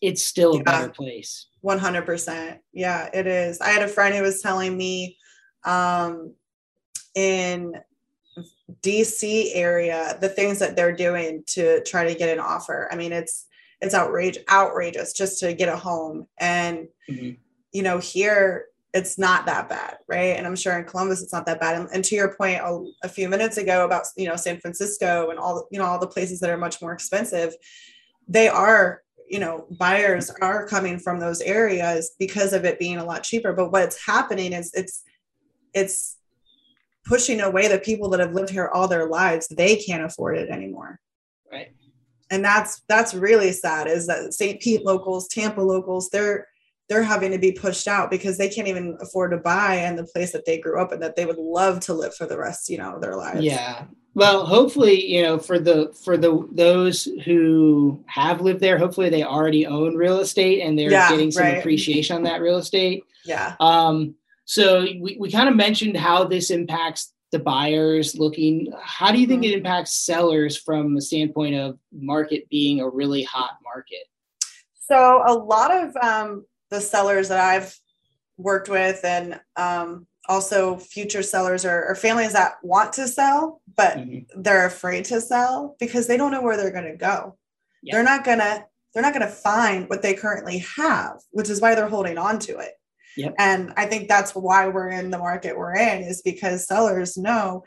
[0.00, 1.46] it's still a better place.
[1.64, 2.58] 100%.
[2.72, 3.60] Yeah, it is.
[3.60, 5.16] I had a friend who was telling me
[5.64, 6.34] um,
[7.14, 7.80] in
[8.82, 12.88] DC area the things that they're doing to try to get an offer.
[12.92, 13.46] I mean, it's
[13.84, 17.30] it's outrage outrageous just to get a home and mm-hmm.
[17.72, 21.44] you know here it's not that bad right and i'm sure in columbus it's not
[21.44, 24.36] that bad and, and to your point a, a, few minutes ago about you know
[24.36, 27.54] san francisco and all you know all the places that are much more expensive
[28.26, 33.04] they are you know buyers are coming from those areas because of it being a
[33.04, 35.02] lot cheaper but what's happening is it's
[35.72, 36.18] it's
[37.04, 39.48] pushing away the people that have lived here all their lives.
[39.48, 40.98] They can't afford it anymore.
[41.50, 41.72] Right.
[42.30, 44.60] And that's that's really sad is that St.
[44.60, 46.48] Pete locals, Tampa locals, they're
[46.88, 50.04] they're having to be pushed out because they can't even afford to buy in the
[50.04, 52.68] place that they grew up in that they would love to live for the rest,
[52.68, 53.42] you know, their lives.
[53.42, 53.86] Yeah.
[54.14, 59.24] Well, hopefully, you know, for the for the those who have lived there, hopefully they
[59.24, 61.58] already own real estate and they're Yeah, getting some right.
[61.58, 63.04] appreciation on that real estate.
[63.24, 63.56] Yeah.
[63.58, 68.72] Um, so we, we kind of mentioned how this impacts the buyers looking.
[68.80, 69.48] How do you think Mhm.
[69.48, 74.06] it impacts sellers from the standpoint of market being a really hot market?
[74.80, 77.76] So a lot of um, the sellers that I've
[78.36, 83.96] worked with, and um, also future sellers or, or families that want to sell, but
[83.98, 84.26] Mhm.
[84.36, 87.36] they're afraid to sell because they don't know where they're going to go.
[87.82, 87.96] Yeah.
[87.96, 91.88] They're not gonna they're not gonna find what they currently have, which is why they're
[91.88, 92.74] holding on to it.
[93.16, 93.34] Yep.
[93.38, 97.64] And I think that's why we're in the market we're in is because sellers know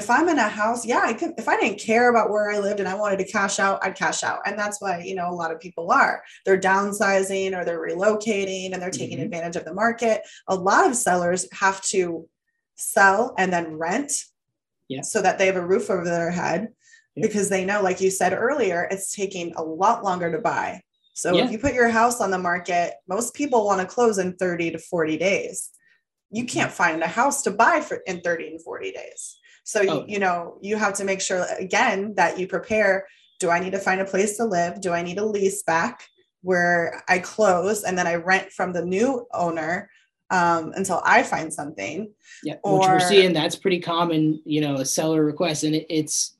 [0.00, 2.58] if I'm in a house, yeah, I could if I didn't care about where I
[2.58, 4.40] lived and I wanted to cash out, I'd cash out.
[4.46, 6.22] And that's why, you know, a lot of people are.
[6.46, 9.24] They're downsizing or they're relocating and they're taking Mhm.
[9.26, 10.22] advantage of the market.
[10.48, 12.26] A lot of sellers have to
[12.76, 14.12] sell and then rent
[14.88, 15.02] Yeah.
[15.02, 16.68] so that they have a roof over their head
[17.14, 17.26] Yeah.
[17.26, 20.82] because they know, like you said earlier, it's taking a lot longer to buy.
[21.12, 21.44] So Yeah.
[21.44, 24.70] if you put your house on the market, most people want to close in 30
[24.70, 25.70] to 40 days.
[26.30, 26.58] You Mm-hmm.
[26.58, 29.36] can't find a house to buy for in 30 and 40 days.
[29.70, 30.04] So Oh.
[30.08, 33.06] you, know, you have to make sure again that you prepare.
[33.38, 34.80] Do I need to find a place to live?
[34.80, 36.08] Do I need a lease back
[36.42, 39.88] where I close and then I rent from the new owner
[40.30, 42.10] um, until I find something?
[42.42, 46.34] Yeah, which we're seeing that's pretty common, you know, a seller request, and it, it's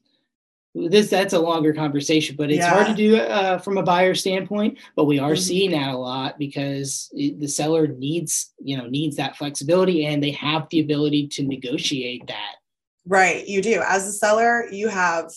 [0.74, 4.78] this that's a longer conversation, but it's hard to do uh, from a buyer standpoint.
[4.96, 5.38] But we are Mhm.
[5.38, 10.22] seeing that a lot because it, the seller needs, you know, needs that flexibility, and
[10.22, 12.56] they have the ability to negotiate that.
[13.06, 13.82] Right, you do.
[13.86, 15.30] As a seller, you have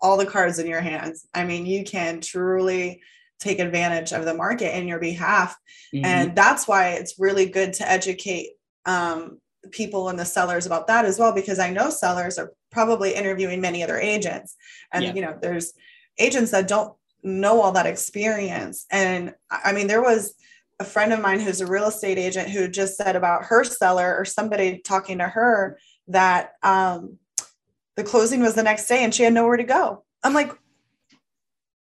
[0.00, 1.26] all the cards in your hands.
[1.34, 3.02] I mean, you can truly
[3.40, 5.56] take advantage of the market in your behalf.
[5.94, 6.04] Mhm.
[6.04, 8.50] And that's why it's really good to educate
[8.84, 13.14] um, people and the sellers about that as well, because I know sellers are probably
[13.14, 14.56] interviewing many other agents.
[14.92, 15.12] And, Yeah.
[15.14, 15.72] you know, there's
[16.18, 18.86] agents that don't know all that experience.
[18.90, 20.34] And I mean, there was
[20.80, 24.16] a friend of mine who's a real estate agent who just said about her seller
[24.16, 25.78] or somebody talking to her
[26.12, 27.18] that um,
[27.96, 30.04] the closing was the next day and she had nowhere to go.
[30.22, 30.52] I'm like,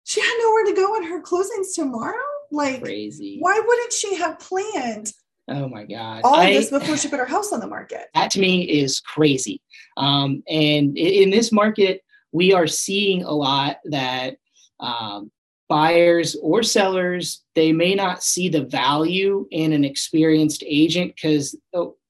[0.03, 2.13] she had nowhere to go and her closing's tomorrow?
[2.51, 3.37] Like, crazy.
[3.39, 5.11] why wouldn't she have planned
[5.49, 6.21] Oh my god!
[6.23, 8.07] all of I- this before she put her house on the market?
[8.13, 9.61] that to me is crazy.
[9.97, 14.37] Um, and in this market, we are seeing a lot that
[14.79, 15.31] um,
[15.69, 21.55] buyers or sellers they may not see the value in an experienced agent because,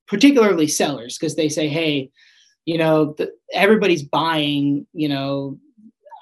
[0.08, 2.12] particularly sellers, because they say, "Hey,
[2.66, 4.88] you know, the, everybody's buying.
[4.94, 5.60] You know,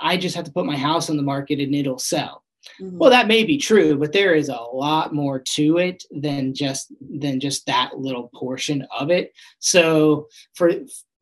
[0.02, 2.44] I just have to put my house on the market and it'll sell."
[2.82, 2.98] Mhm.
[2.98, 6.92] Well, that may be true, but there is a lot more to it than just
[7.00, 9.34] than just that little portion of it.
[9.60, 10.72] So for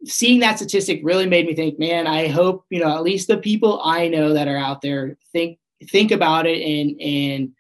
[0.06, 3.38] seeing that statistic really made me think, man, I hope, you know, at least the
[3.38, 5.60] people I know that are out there think
[5.92, 7.52] think about it and and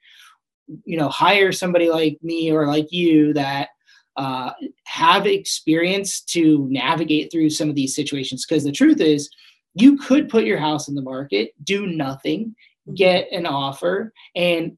[0.85, 3.69] you know, hire somebody like me or like you that
[4.15, 4.51] uh,
[4.85, 8.45] have experience to navigate through some of these situations.
[8.45, 9.29] Because the truth is,
[9.73, 12.55] you could put your house in the market, do nothing,
[12.95, 14.77] get an offer and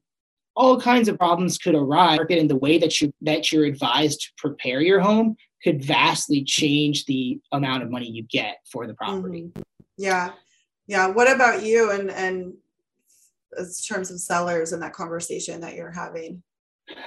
[0.54, 4.28] all kinds of problems could arise and the way that you that you're advised to
[4.38, 9.42] prepare your home could vastly change the amount of money you get for the property
[9.42, 9.64] Mhm.
[9.98, 10.32] Yeah.
[10.86, 11.08] Yeah.
[11.08, 12.54] What about you and and
[13.58, 16.42] as terms of sellers and that conversation that you're having?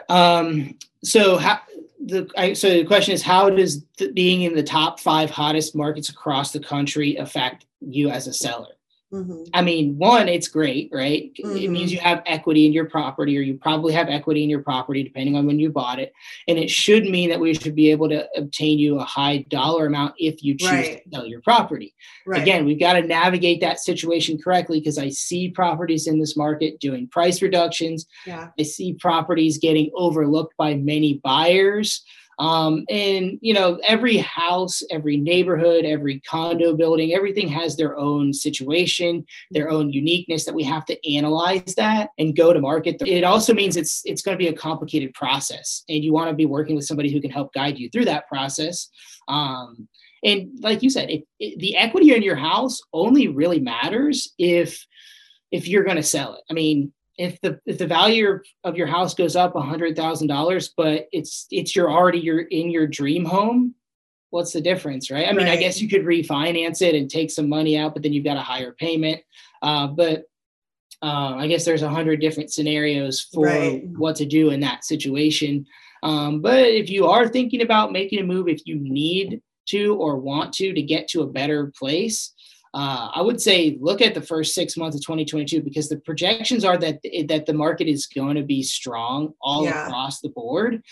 [0.09, 1.59] Um so how
[2.05, 5.75] the I, so the question is how does the, being in the top five hottest
[5.75, 8.73] markets across the country affect you as a seller
[9.11, 9.47] Mhm.
[9.53, 11.31] I mean, one, it's great, right?
[11.35, 11.69] It Mhm.
[11.69, 15.01] means you have equity in your property, or you probably have equity in your property,
[15.03, 16.13] depending on when you bought it.
[16.47, 19.87] And it should mean that we should be able to obtain you a high dollar
[19.87, 21.03] amount if you choose Right.
[21.03, 21.95] to sell your property.
[22.27, 22.41] Right.
[22.41, 26.79] Again, we've got to navigate that situation correctly because I see properties in this market
[26.79, 28.05] doing price reductions.
[28.27, 28.49] Yeah.
[28.59, 32.03] I see properties getting overlooked by many buyers.
[32.39, 38.33] Um, and you know, every house, every neighborhood, every condo building, everything has their own
[38.33, 43.01] situation, their own uniqueness that we have to analyze that and go to market.
[43.05, 46.35] It also means it's it's going to be a complicated process, and you want to
[46.35, 48.89] be working with somebody who can help guide you through that process.
[49.27, 49.89] Um,
[50.23, 54.85] and like you said, it, it, the equity in your house only really matters if
[55.51, 56.41] if you're going to sell it.
[56.49, 60.27] I mean, if the if the value of your house goes up a hundred thousand
[60.27, 63.75] dollars, but it's it's your already you're in your dream home,
[64.29, 65.27] what's the difference, right?
[65.27, 65.57] I mean, right.
[65.57, 68.37] I guess you could refinance it and take some money out, but then you've got
[68.37, 69.21] a higher payment.
[69.61, 70.23] Uh, but
[71.01, 73.85] uh, I guess there's a hundred different scenarios for right.
[73.97, 75.65] what to do in that situation.
[76.01, 80.17] Um, but if you are thinking about making a move, if you need to or
[80.17, 82.33] want to to get to a better place,
[82.73, 86.63] uh, I would say look at the first six months of 2022 because the projections
[86.63, 89.87] are that that the market is going to be strong all yeah.
[89.87, 90.83] across the board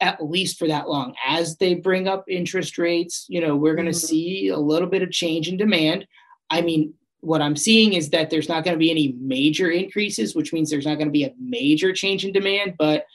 [0.00, 1.14] at least for that long.
[1.26, 4.06] As they bring up interest rates, you know, we're going to mm-hmm.
[4.06, 6.06] see a little bit of change in demand.
[6.50, 10.36] I mean, what I'm seeing is that there's not going to be any major increases,
[10.36, 13.06] which means there's not going to be a major change in demand, but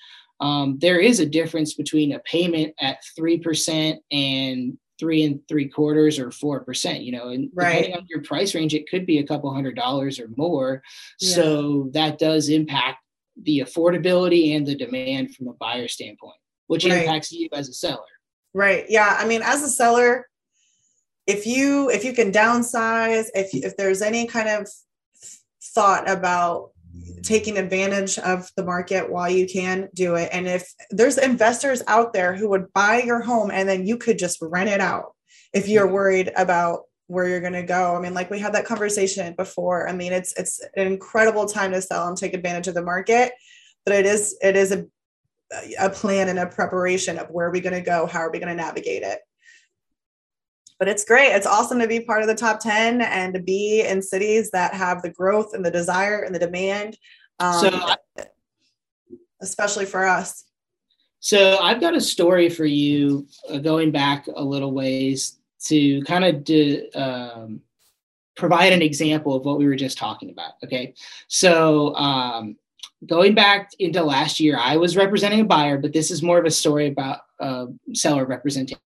[0.41, 6.17] um, there is a difference between a payment at 3% and three and three quarters
[6.17, 7.73] or four percent you know and right.
[7.73, 10.81] depending on your price range it could be a couple hundred dollars or more
[11.19, 11.35] yeah.
[11.35, 12.99] so that does impact
[13.41, 16.37] the affordability and the demand from a buyer standpoint
[16.67, 17.03] which right.
[17.03, 18.01] impacts you as a seller.
[18.53, 18.85] Right.
[18.89, 19.17] Yeah.
[19.19, 20.27] I mean, as a seller,
[21.25, 24.67] if you if you can downsize, if if there's any kind of
[25.75, 26.71] thought about
[27.23, 30.29] taking advantage of the market while you can do it.
[30.31, 34.19] And if there's investors out there who would buy your home and then you could
[34.19, 35.13] just rent it out
[35.53, 37.95] if you're worried about where you're going to go.
[37.95, 39.87] I mean like we had that conversation before.
[39.87, 43.33] I mean it's it's an incredible time to sell and take advantage of the market
[43.85, 44.85] but it is it is a
[45.79, 48.07] a plan and a preparation of where are we going to go?
[48.07, 49.19] How are we going to navigate it
[50.83, 51.31] but it's great.
[51.31, 54.73] It's awesome to be part of the top 10 and to be in cities that
[54.73, 56.97] have the growth and the desire and the demand
[57.39, 57.95] um, so,
[59.41, 60.43] especially for us.
[61.21, 66.25] So i've got a story for you uh, going back a little ways to kind
[66.25, 67.61] of do, um,
[68.35, 70.95] provide an example of what we were just talking about okay?
[71.29, 72.57] So um,
[73.05, 76.45] going back into last year, I was representing a buyer, but this is more of
[76.45, 78.81] a story about uh, seller representation.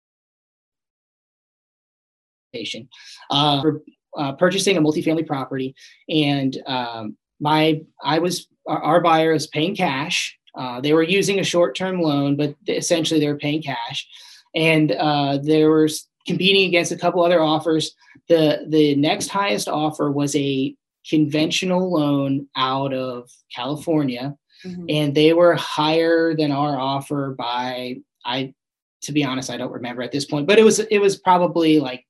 [3.30, 3.82] Uh, for
[4.18, 5.76] uh, purchasing a multifamily property,
[6.10, 10.38] and um, my I was our, our buyer was paying cash.
[10.56, 14.08] Uh, they were using a short-term loan, but essentially they were paying cash,
[14.56, 17.94] and uh, there was competing against a couple other offers.
[18.30, 20.76] The the next highest offer was a
[21.08, 24.86] conventional loan out of California, mm-hmm.
[24.90, 28.54] and they were higher than our offer by I.
[29.02, 31.80] To be honest, I don't remember at this point, but it was it was probably
[31.80, 32.04] like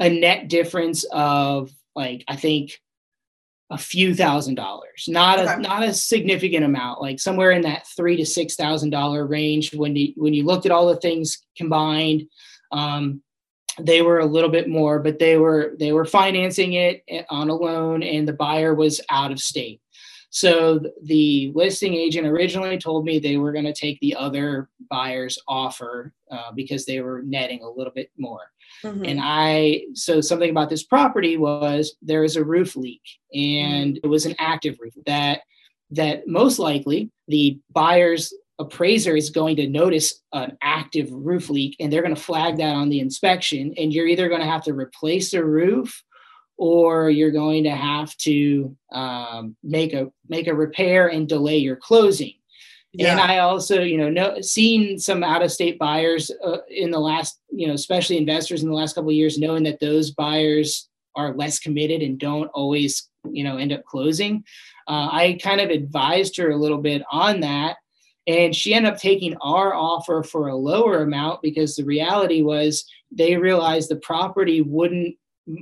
[0.00, 2.80] a net difference of like I think
[3.70, 5.54] a few thousand dollars, not okay.
[5.54, 9.72] a not a significant amount, like somewhere in that three to six thousand dollar range.
[9.72, 12.24] When you when you looked at all the things combined,
[12.72, 13.22] um,
[13.78, 17.54] they were a little bit more but they were they were financing it on a
[17.54, 19.80] loan and the buyer was out of state
[20.30, 25.38] so the listing agent originally told me they were going to take the other buyer's
[25.48, 28.50] offer uh, because they were netting a little bit more
[28.84, 29.04] mm-hmm.
[29.04, 33.02] and i so something about this property was there is a roof leak
[33.34, 34.04] and mm-hmm.
[34.04, 35.40] it was an active roof that
[35.90, 41.92] that most likely the buyer's appraiser is going to notice an active roof leak and
[41.92, 44.74] they're going to flag that on the inspection and you're either going to have to
[44.74, 46.04] replace the roof
[46.60, 51.76] or you're going to have to um, make a make a repair and delay your
[51.76, 52.34] closing
[52.92, 53.12] yeah.
[53.12, 57.00] and i also you know know seen some out of state buyers uh, in the
[57.00, 60.88] last you know especially investors in the last couple of years knowing that those buyers
[61.16, 64.44] are less committed and don't always you know end up closing
[64.86, 67.76] uh, i kind of advised her a little bit on that
[68.26, 72.84] and she ended up taking our offer for a lower amount because the reality was
[73.10, 75.16] they realized the property wouldn't,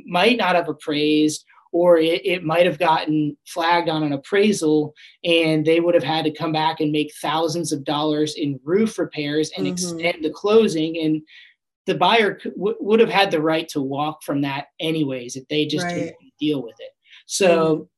[0.06, 5.64] might not have appraised or it, it might have gotten flagged on an appraisal and
[5.64, 9.50] they would have had to come back and make thousands of dollars in roof repairs
[9.56, 9.72] and mm-hmm.
[9.72, 10.98] extend the closing.
[10.98, 11.22] And
[11.86, 15.66] the buyer w- would have had the right to walk from that anyways if they
[15.66, 15.94] just right.
[15.94, 16.90] didn't deal with it.
[17.26, 17.88] So,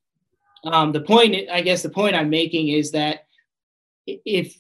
[0.65, 0.75] mm-hmm.
[0.75, 3.27] um, the point, I guess, the point I'm making is that
[4.09, 4.57] if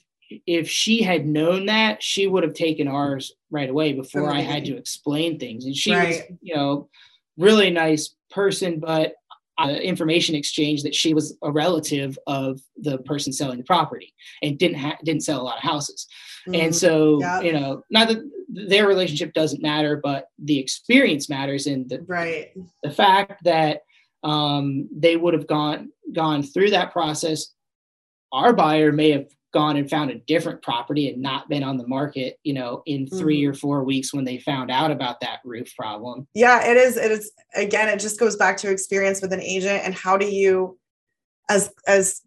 [0.46, 4.36] if she had known that, she would have taken ours right away before right.
[4.36, 5.64] I had to explain things.
[5.64, 6.08] And she right.
[6.08, 6.88] was, you know,
[7.36, 9.14] really nice person, but
[9.58, 14.58] uh, information exchange that she was a relative of the person selling the property and
[14.58, 16.06] didn't ha- didn't sell a lot of houses.
[16.48, 16.60] Mm-hmm.
[16.62, 17.44] And so, yep.
[17.44, 21.66] you know, not that their relationship doesn't matter, but the experience matters.
[21.66, 23.82] And the right the fact that
[24.22, 27.48] um, they would have gone gone through that process.
[28.32, 31.86] Our buyer may have gone and found a different property and not been on the
[31.86, 33.50] market, you know, in 3 mm-hmm.
[33.50, 36.26] or four weeks when they found out about that roof problem.
[36.34, 36.96] Yeah, it is.
[36.96, 40.26] It is again, it just goes back to experience with an agent and how do
[40.26, 40.78] you
[41.48, 42.22] as as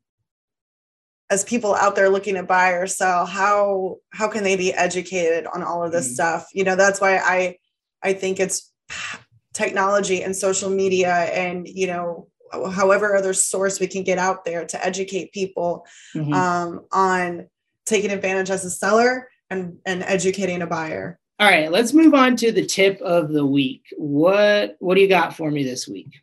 [1.30, 5.48] as people out there looking to buy or sell how how can they be educated
[5.48, 6.14] on all of this mm-hmm.
[6.14, 7.58] stuff you know that's why i
[8.04, 8.72] i think it's
[9.54, 12.28] technology and social media and you know
[12.72, 15.86] however other source we can get out there to educate people
[16.16, 16.34] mm-hmm.
[16.34, 17.48] um, on
[17.86, 21.20] taking advantage as a seller and and educating a buyer.
[21.40, 23.86] All right let's move on to the tip of the week.
[23.98, 26.22] What what do you got for me this week?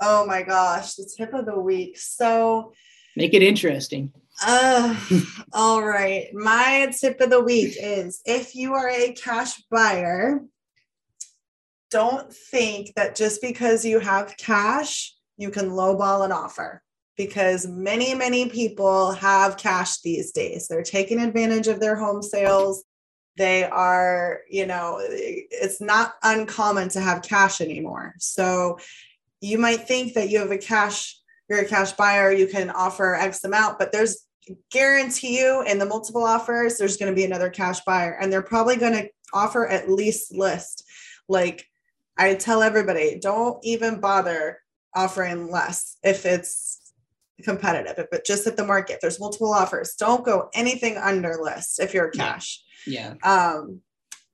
[0.00, 1.98] Oh my gosh the tip of the week.
[1.98, 2.72] So
[3.16, 4.12] make it interesting.
[4.46, 4.94] uh,
[5.52, 6.28] all right.
[6.32, 10.40] My tip of the week is if you are a cash buyer,
[11.90, 16.82] don't think that just because you have cash, you can lowball an offer
[17.16, 20.68] because many, many people have cash these days.
[20.68, 22.84] They're taking advantage of their home sales.
[23.36, 28.14] They are, you know, it's not uncommon to have cash anymore.
[28.18, 28.78] So
[29.40, 31.16] you might think that you have a cash,
[31.48, 34.26] you're a cash buyer, you can offer X amount, but there's
[34.70, 38.42] guarantee you in the multiple offers, there's going to be another cash buyer and they're
[38.42, 40.84] probably going to offer at least list.
[41.28, 41.64] Like
[42.16, 44.58] I tell everybody, don't even bother
[44.94, 46.92] offering less if it's
[47.44, 51.80] competitive, but just at the market, if there's multiple offers, don't go anything under list
[51.80, 52.62] if you're cash.
[52.86, 53.14] Yeah.
[53.22, 53.46] yeah.
[53.50, 53.80] Um,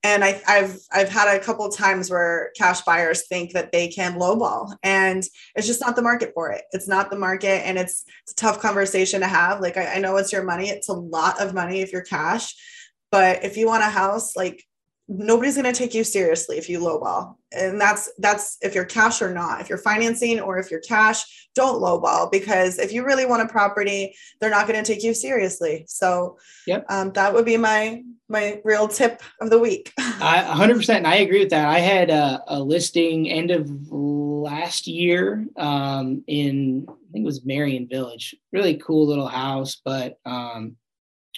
[0.04, 4.18] and I, have I've had a couple times where cash buyers think that they can
[4.18, 5.24] lowball, and
[5.54, 6.62] it's just not the market for it.
[6.72, 9.60] It's not the market, and it's, it's a tough conversation to have.
[9.60, 12.54] Like I, I know it's your money; it's a lot of money if you're cash,
[13.10, 14.62] but if you want a house, like
[15.08, 17.36] nobody's going to take you seriously if you lowball.
[17.52, 19.60] And that's that's if you're cash or not.
[19.60, 21.24] If you're financing or if you're cash
[21.54, 25.14] don't lowball because if you really want a property they're not going to take you
[25.14, 25.84] seriously.
[25.88, 26.84] So yep.
[26.88, 29.92] um, that would be my my real tip of the week.
[29.98, 31.68] I 100% and i agree with that.
[31.68, 37.44] I had a, a listing end of last year um, in i think it was
[37.44, 38.34] Merion Village.
[38.52, 40.76] Really cool little house but um,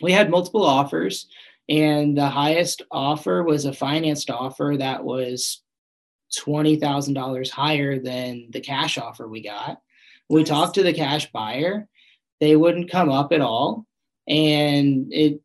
[0.01, 1.27] we had multiple offers
[1.69, 5.63] and the highest offer was a financed offer that was
[6.39, 9.81] $20,000 higher than the cash offer we got.
[10.29, 10.49] We nice.
[10.49, 11.89] talked to the cash buyer,
[12.41, 13.87] they wouldn't come up at all.
[14.29, 15.41] And it,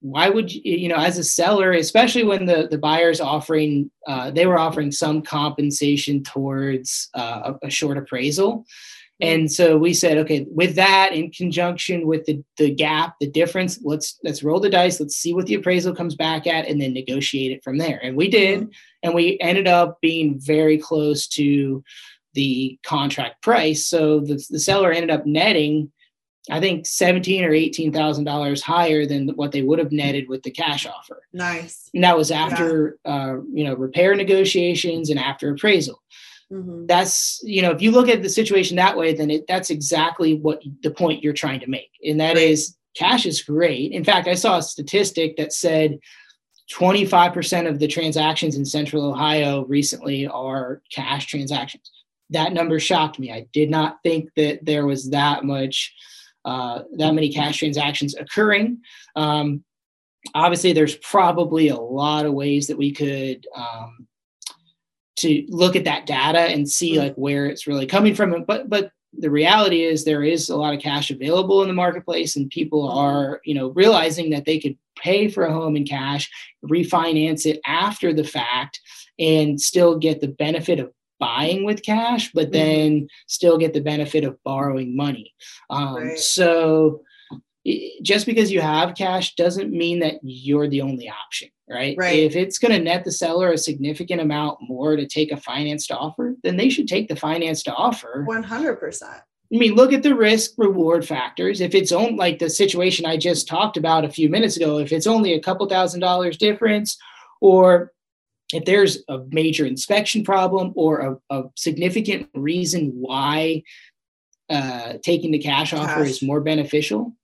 [0.00, 4.30] why would you, you know, as a seller, especially when the, the buyer's offering, uh,
[4.30, 8.66] they were offering some compensation towards uh, a, a short appraisal.
[9.20, 13.78] And so we said, okay, with that in conjunction with the, the gap, the difference,
[13.84, 16.92] let's let's roll the dice, let's see what the appraisal comes back at, and then
[16.92, 18.00] negotiate it from there.
[18.02, 18.70] And we did, mm-hmm.
[19.04, 21.84] and we ended up being very close to
[22.34, 23.86] the contract price.
[23.86, 25.92] So the, the seller ended up netting,
[26.50, 30.42] I think, seventeen or eighteen thousand dollars higher than what they would have netted with
[30.42, 31.22] the cash offer.
[31.32, 31.88] Nice.
[31.94, 33.14] And that was after yeah.
[33.14, 36.02] uh, you know repair negotiations and after appraisal.
[36.52, 36.86] Mm-hmm.
[36.86, 40.34] That's you know, if you look at the situation that way, then it, that's exactly
[40.34, 42.48] what the point you're trying to make, and that right.
[42.48, 43.92] is cash is great.
[43.92, 45.98] In fact, I saw a statistic that said
[46.72, 51.90] 25% of the transactions in Central Ohio recently are cash transactions.
[52.30, 53.32] That number shocked me.
[53.32, 55.94] I did not think that there was that much,
[56.44, 58.80] uh, that many cash transactions occurring.
[59.14, 59.62] Um,
[60.34, 64.06] obviously, there's probably a lot of ways that we could um,
[65.16, 67.04] to look at that data and see mm-hmm.
[67.04, 70.74] like where it's really coming from but but the reality is there is a lot
[70.74, 72.98] of cash available in the marketplace and people mm-hmm.
[72.98, 76.30] are you know realizing that they could pay for a home in cash
[76.64, 78.80] refinance it after the fact
[79.18, 80.90] and still get the benefit of
[81.20, 82.52] buying with cash but mm-hmm.
[82.52, 85.32] then still get the benefit of borrowing money
[85.70, 86.18] um, right.
[86.18, 87.00] so
[88.02, 91.96] just because you have cash doesn't mean that you're the only option, right?
[91.98, 92.20] Right.
[92.20, 95.90] If it's going to net the seller a significant amount more to take a financed
[95.90, 98.24] offer, then they should take the financed offer.
[98.28, 99.02] 100%.
[99.02, 101.60] I mean, look at the risk reward factors.
[101.60, 104.90] If it's on like the situation I just talked about a few minutes ago, if
[104.90, 106.96] it's only a couple thousand dollars difference,
[107.40, 107.92] or
[108.52, 113.62] if there's a major inspection problem or a, a significant reason why
[114.50, 117.14] uh, taking the cash, cash offer is more beneficial,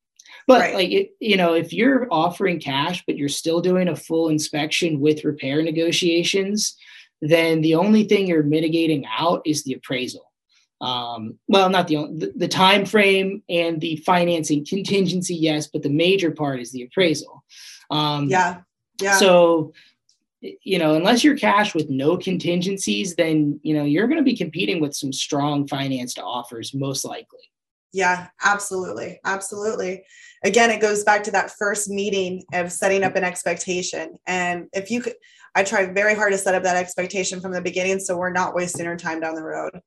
[0.50, 0.74] but right.
[0.74, 4.98] like it, you know, if you're offering cash, but you're still doing a full inspection
[4.98, 6.76] with repair negotiations,
[7.22, 10.28] then the only thing you're mitigating out is the appraisal.
[10.80, 15.88] Um, well, not the, the the time frame and the financing contingency, yes, but the
[15.88, 17.44] major part is the appraisal.
[17.88, 18.62] Um, yeah,
[19.00, 19.18] yeah.
[19.18, 19.72] So
[20.40, 24.36] you know, unless you're cash with no contingencies, then you know you're going to be
[24.36, 27.52] competing with some strong financed offers, most likely.
[27.92, 29.18] Yeah, absolutely.
[29.24, 30.04] Absolutely.
[30.44, 34.16] Again, it goes back to that first meeting of setting up an expectation.
[34.26, 35.14] And if you could,
[35.54, 38.54] I try very hard to set up that expectation from the beginning so we're not
[38.54, 39.80] wasting our time down the road.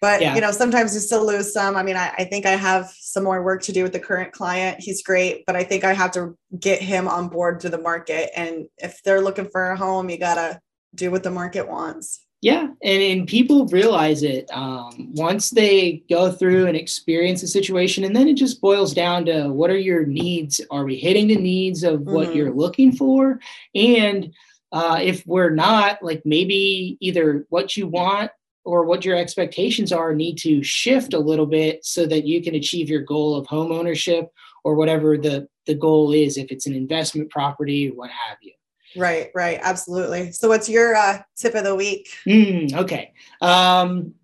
[0.00, 0.34] but Yeah.
[0.34, 3.24] you know sometimes you still lose some i mean I, I think i have some
[3.24, 6.10] more work to do with the current client he's great but i think i have
[6.12, 10.10] to get him on board to the market and if they're looking for a home
[10.10, 10.60] you gotta
[10.94, 16.30] do what the market wants Yeah, and, and people realize it um, once they go
[16.30, 20.06] through and experience the situation, and then it just boils down to what are your
[20.06, 20.60] needs?
[20.70, 22.34] Are we hitting the needs of what Mhm.
[22.36, 23.40] you're looking for?
[23.74, 24.32] And
[24.70, 28.30] uh, if we're not, like maybe either what you want
[28.64, 32.54] or what your expectations are need to shift a little bit so that you can
[32.54, 34.30] achieve your goal of home ownership
[34.62, 36.36] or whatever the the goal is.
[36.36, 38.52] If it's an investment property, what have you.
[38.96, 43.12] Right right absolutely so what's your uh, tip of the week Mm, okay.
[43.40, 44.14] Um,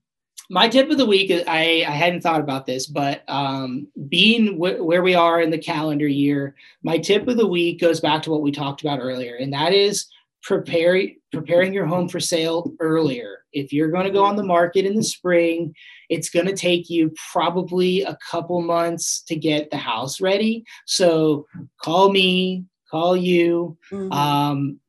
[0.51, 4.57] my tip of the week is I, I hadn't thought about this, but um, being
[4.57, 8.23] wh- where we are in the calendar year, my tip of the week goes back
[8.23, 10.07] to what we talked about earlier, and that is
[10.43, 11.01] prepare
[11.31, 13.39] preparing your home for sale earlier.
[13.53, 15.75] If you're going to go on the market in the spring,
[16.11, 20.64] it's going to take you probably a couple months to get the house ready.
[20.87, 21.47] So
[21.81, 24.12] call me, call you, Mhm.
[24.12, 24.80] um,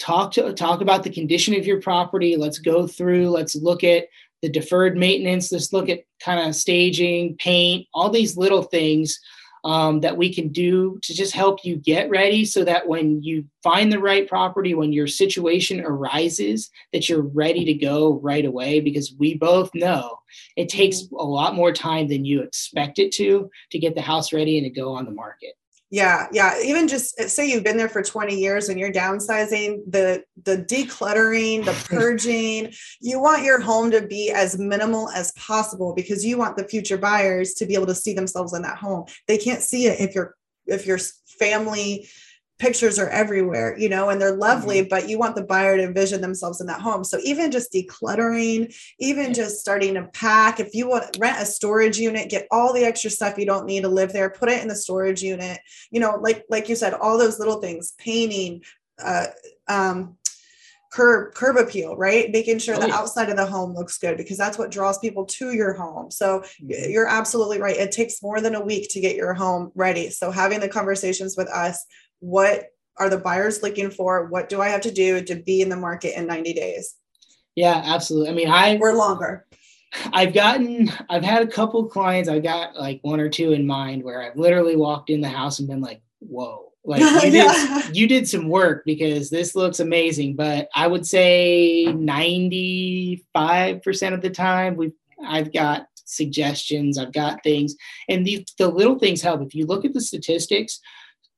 [0.00, 2.36] talk to talk about the condition of your property.
[2.36, 4.08] Let's go through let's look at
[4.42, 5.50] the deferred maintenance.
[5.50, 9.18] Let's look at kind of staging paint all these little things
[9.64, 13.44] um, that we can do to just help you get ready so that when you
[13.64, 18.78] find the right property when your situation arises that you're ready to go right away
[18.80, 20.16] because we both know
[20.56, 24.32] it takes a lot more time than you expect it to to get the house
[24.32, 25.54] ready and to go on the market
[25.90, 26.60] Yeah, yeah.
[26.62, 30.58] Even just uh, say you've been there for 20 years and you're downsizing, the the
[30.58, 36.36] decluttering, the purging, you want your home to be as minimal as possible because you
[36.36, 39.06] want the future buyers to be able to see themselves in that home.
[39.28, 40.34] They can't see it if your
[40.66, 40.98] if your
[41.38, 42.06] family
[42.58, 46.20] pictures are everywhere, you know, and they're lovely, but you want the buyer to envision
[46.20, 47.04] themselves in that home.
[47.04, 51.98] So even just decluttering, even just starting to pack, if you want rent a storage
[51.98, 54.68] unit, get all the extra stuff you don't need to live there, put it in
[54.68, 55.60] the storage unit.
[55.90, 58.62] You know like like you said all those little things painting
[59.02, 59.26] uh
[59.68, 60.16] um
[60.90, 62.30] curb curb appeal right?
[62.32, 62.96] Making sure Oh, the yeah.
[62.96, 66.10] outside of the home looks good because that's what draws people to your home.
[66.10, 66.90] So Mhm.
[66.90, 67.76] you're absolutely right.
[67.76, 70.10] It takes more than a week to get your home ready.
[70.10, 71.84] So having the conversations with us
[72.20, 75.68] what are the buyers looking for what do i have to do to be in
[75.68, 76.96] the market in 90 days
[77.54, 79.46] yeah absolutely i mean I we're longer
[80.12, 82.28] I've gotten, I've had a couple clients.
[82.28, 85.58] I've got like one or two in mind where I've literally walked in the house
[85.58, 90.36] and been like, "Whoa!" Like you did, you did some work because this looks amazing.
[90.36, 94.92] But I would say ninety-five percent of the time, we,
[95.22, 96.98] have I've got suggestions.
[96.98, 97.74] I've got things,
[98.08, 99.42] and the the little things help.
[99.42, 100.80] If you look at the statistics,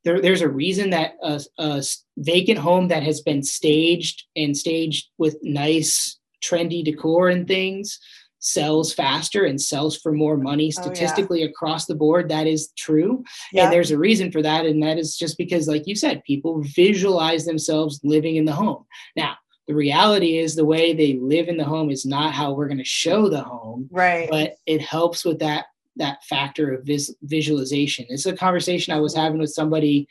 [0.05, 1.15] there, there's a reason that
[1.59, 1.83] a
[2.19, 7.99] vacant home that has been staged and staged with nice trendy decor and things
[8.43, 10.83] sells faster and sells for more money Oh, yeah.
[10.83, 13.23] statistically across the board that is true.
[13.53, 16.25] Yeah and there's a reason for that and that is just because like you said
[16.25, 18.87] people visualize themselves living in the home.
[19.15, 19.37] Now
[19.69, 22.79] the reality is the way they live in the home is not how we're going
[22.79, 24.29] to show the home right.
[24.31, 25.67] but it helps with that
[26.01, 28.07] that factor of vis- visualization.
[28.09, 30.09] It's a conversation i was having with somebody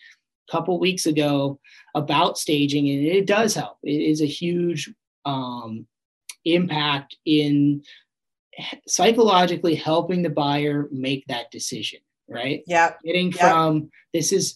[0.47, 1.59] a couple weeks ago
[1.95, 3.77] about staging and it does help.
[3.83, 4.89] It is a huge
[5.25, 5.85] um,
[6.45, 7.83] impact in
[8.87, 12.61] psychologically helping the buyer make that decision right?
[12.67, 13.49] Yeah getting Yeah.
[13.49, 14.55] from this is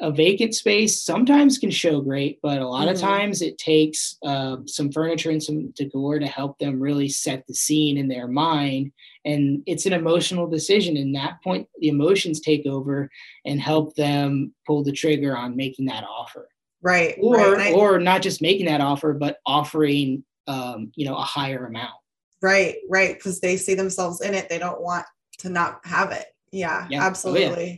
[0.00, 3.00] a vacant space sometimes can show great but a lot of Mhm.
[3.00, 7.54] times it takes uh, some furniture and some decor to help them really set the
[7.54, 8.90] scene in their mind
[9.24, 13.08] and it's an emotional decision and that point the emotions take over
[13.44, 16.48] and help them pull the trigger on making that offer
[16.82, 17.72] right or right.
[17.72, 21.94] I- or not just making that offer but offering um, you know a higher amount
[22.42, 23.14] Right, right.
[23.14, 24.50] Because they see themselves in it.
[24.50, 25.06] They don't want
[25.38, 26.26] to not have it.
[26.52, 27.10] Yeah, Yeah.
[27.24, 27.76] Oh, yeah.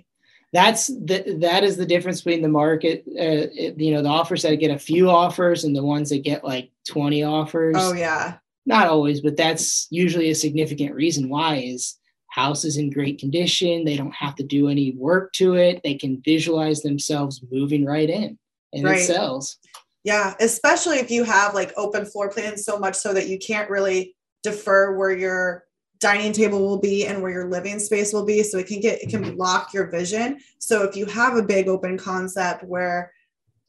[0.53, 4.43] That's the that is the difference between the market uh, it- you know the offers
[4.43, 8.39] that get a few offers and the ones that get like 20 offers Oh, yeah.
[8.65, 13.85] not always but that's usually a significant reason why is house is in great condition
[13.85, 18.09] they don't have to do any work to it they can visualize themselves moving right
[18.11, 18.39] in
[18.73, 19.01] and Right.
[19.01, 19.59] it sells
[20.05, 20.35] Yeah.
[20.39, 24.15] Especially if you have like open floor plans so much so that you can't really
[24.45, 25.65] defer where your
[26.07, 28.45] dining table will be and where your living space will be.
[28.45, 30.39] So it can get, it can block your vision.
[30.61, 33.13] So if you have a big open concept where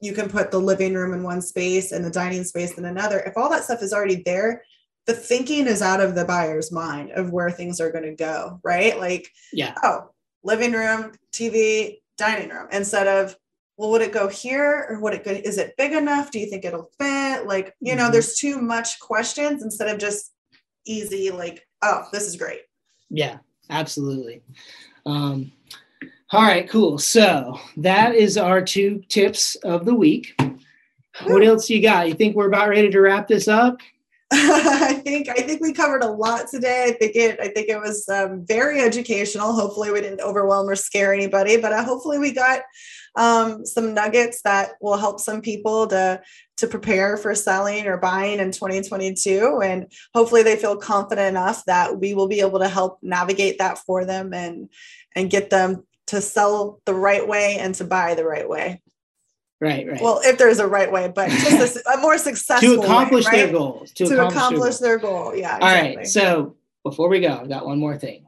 [0.01, 3.21] you can put the living room in one space and the dining space in another,
[3.21, 4.61] if all that stuff is already there,
[5.07, 8.59] the thinking is out of the buyer's mind of where things are going to go,
[8.63, 8.99] right?
[8.99, 10.11] Like, yeah oh,
[10.43, 13.35] living room, TV, dining room, instead of,
[13.77, 16.29] well, would it go here or would it go, is it big enough?
[16.29, 17.47] Do you think it'll fit?
[17.47, 18.11] Like, you know, Mhm.
[18.11, 20.33] there's too much questions instead of just
[20.87, 22.61] easy, like, oh, this is great.
[23.09, 23.37] Yeah,
[23.69, 24.41] absolutely.
[25.05, 25.51] Um,
[26.31, 26.97] all right, cool.
[26.97, 30.39] So that is our two tips of the week.
[31.23, 32.07] What else you got?
[32.07, 33.79] You think we're about ready to wrap this up?
[34.31, 36.83] I think I think we covered a lot today.
[36.89, 39.53] I think it I think it was um, very educational.
[39.53, 42.59] Hopefully, we didn't overwhelm or scare anybody, but uh, hopefully, we got
[43.17, 46.21] um, some nuggets that will help some people to
[46.57, 51.99] to prepare for selling or buying in 2022, and hopefully, they feel confident enough that
[51.99, 54.69] we will be able to help navigate that for them and
[55.15, 58.81] and get them to sell the right way and to buy the right way.
[59.59, 59.99] Right, right.
[59.99, 63.31] Well, if there's a right way, but just a, a more successful to accomplish way,
[63.31, 63.37] right?
[63.45, 63.91] their goals.
[63.93, 65.35] To, To, accomplish, accomplish, their, their goal.
[65.35, 65.59] Yeah.
[65.59, 65.61] goals.
[65.63, 65.97] All exactly.
[65.97, 66.07] right.
[66.07, 68.27] So before we go, I've got one more thing.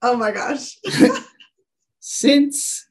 [0.00, 0.78] Oh my gosh.
[2.00, 2.88] Since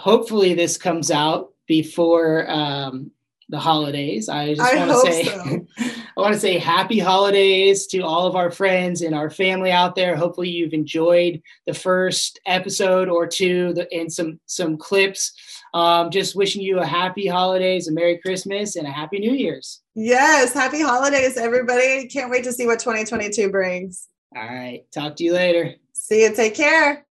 [0.00, 3.10] hopefully this comes out before um,
[3.50, 5.66] the holidays, I just want to say so.
[6.16, 9.94] I want to say happy holidays to all of our friends and our family out
[9.94, 10.16] there.
[10.16, 15.32] Hopefully you've enjoyed the first episode or two the, and some some clips.
[15.74, 19.82] Um, just wishing you a happy holidays, a Merry Christmas, and a Happy New Year's.
[19.94, 20.52] Yes.
[20.52, 22.08] Happy holidays, everybody.
[22.08, 24.08] Can't wait to see what 2022 brings.
[24.34, 24.84] All right.
[24.92, 25.74] Talk to you later.
[25.92, 26.34] See you.
[26.34, 27.06] Take care.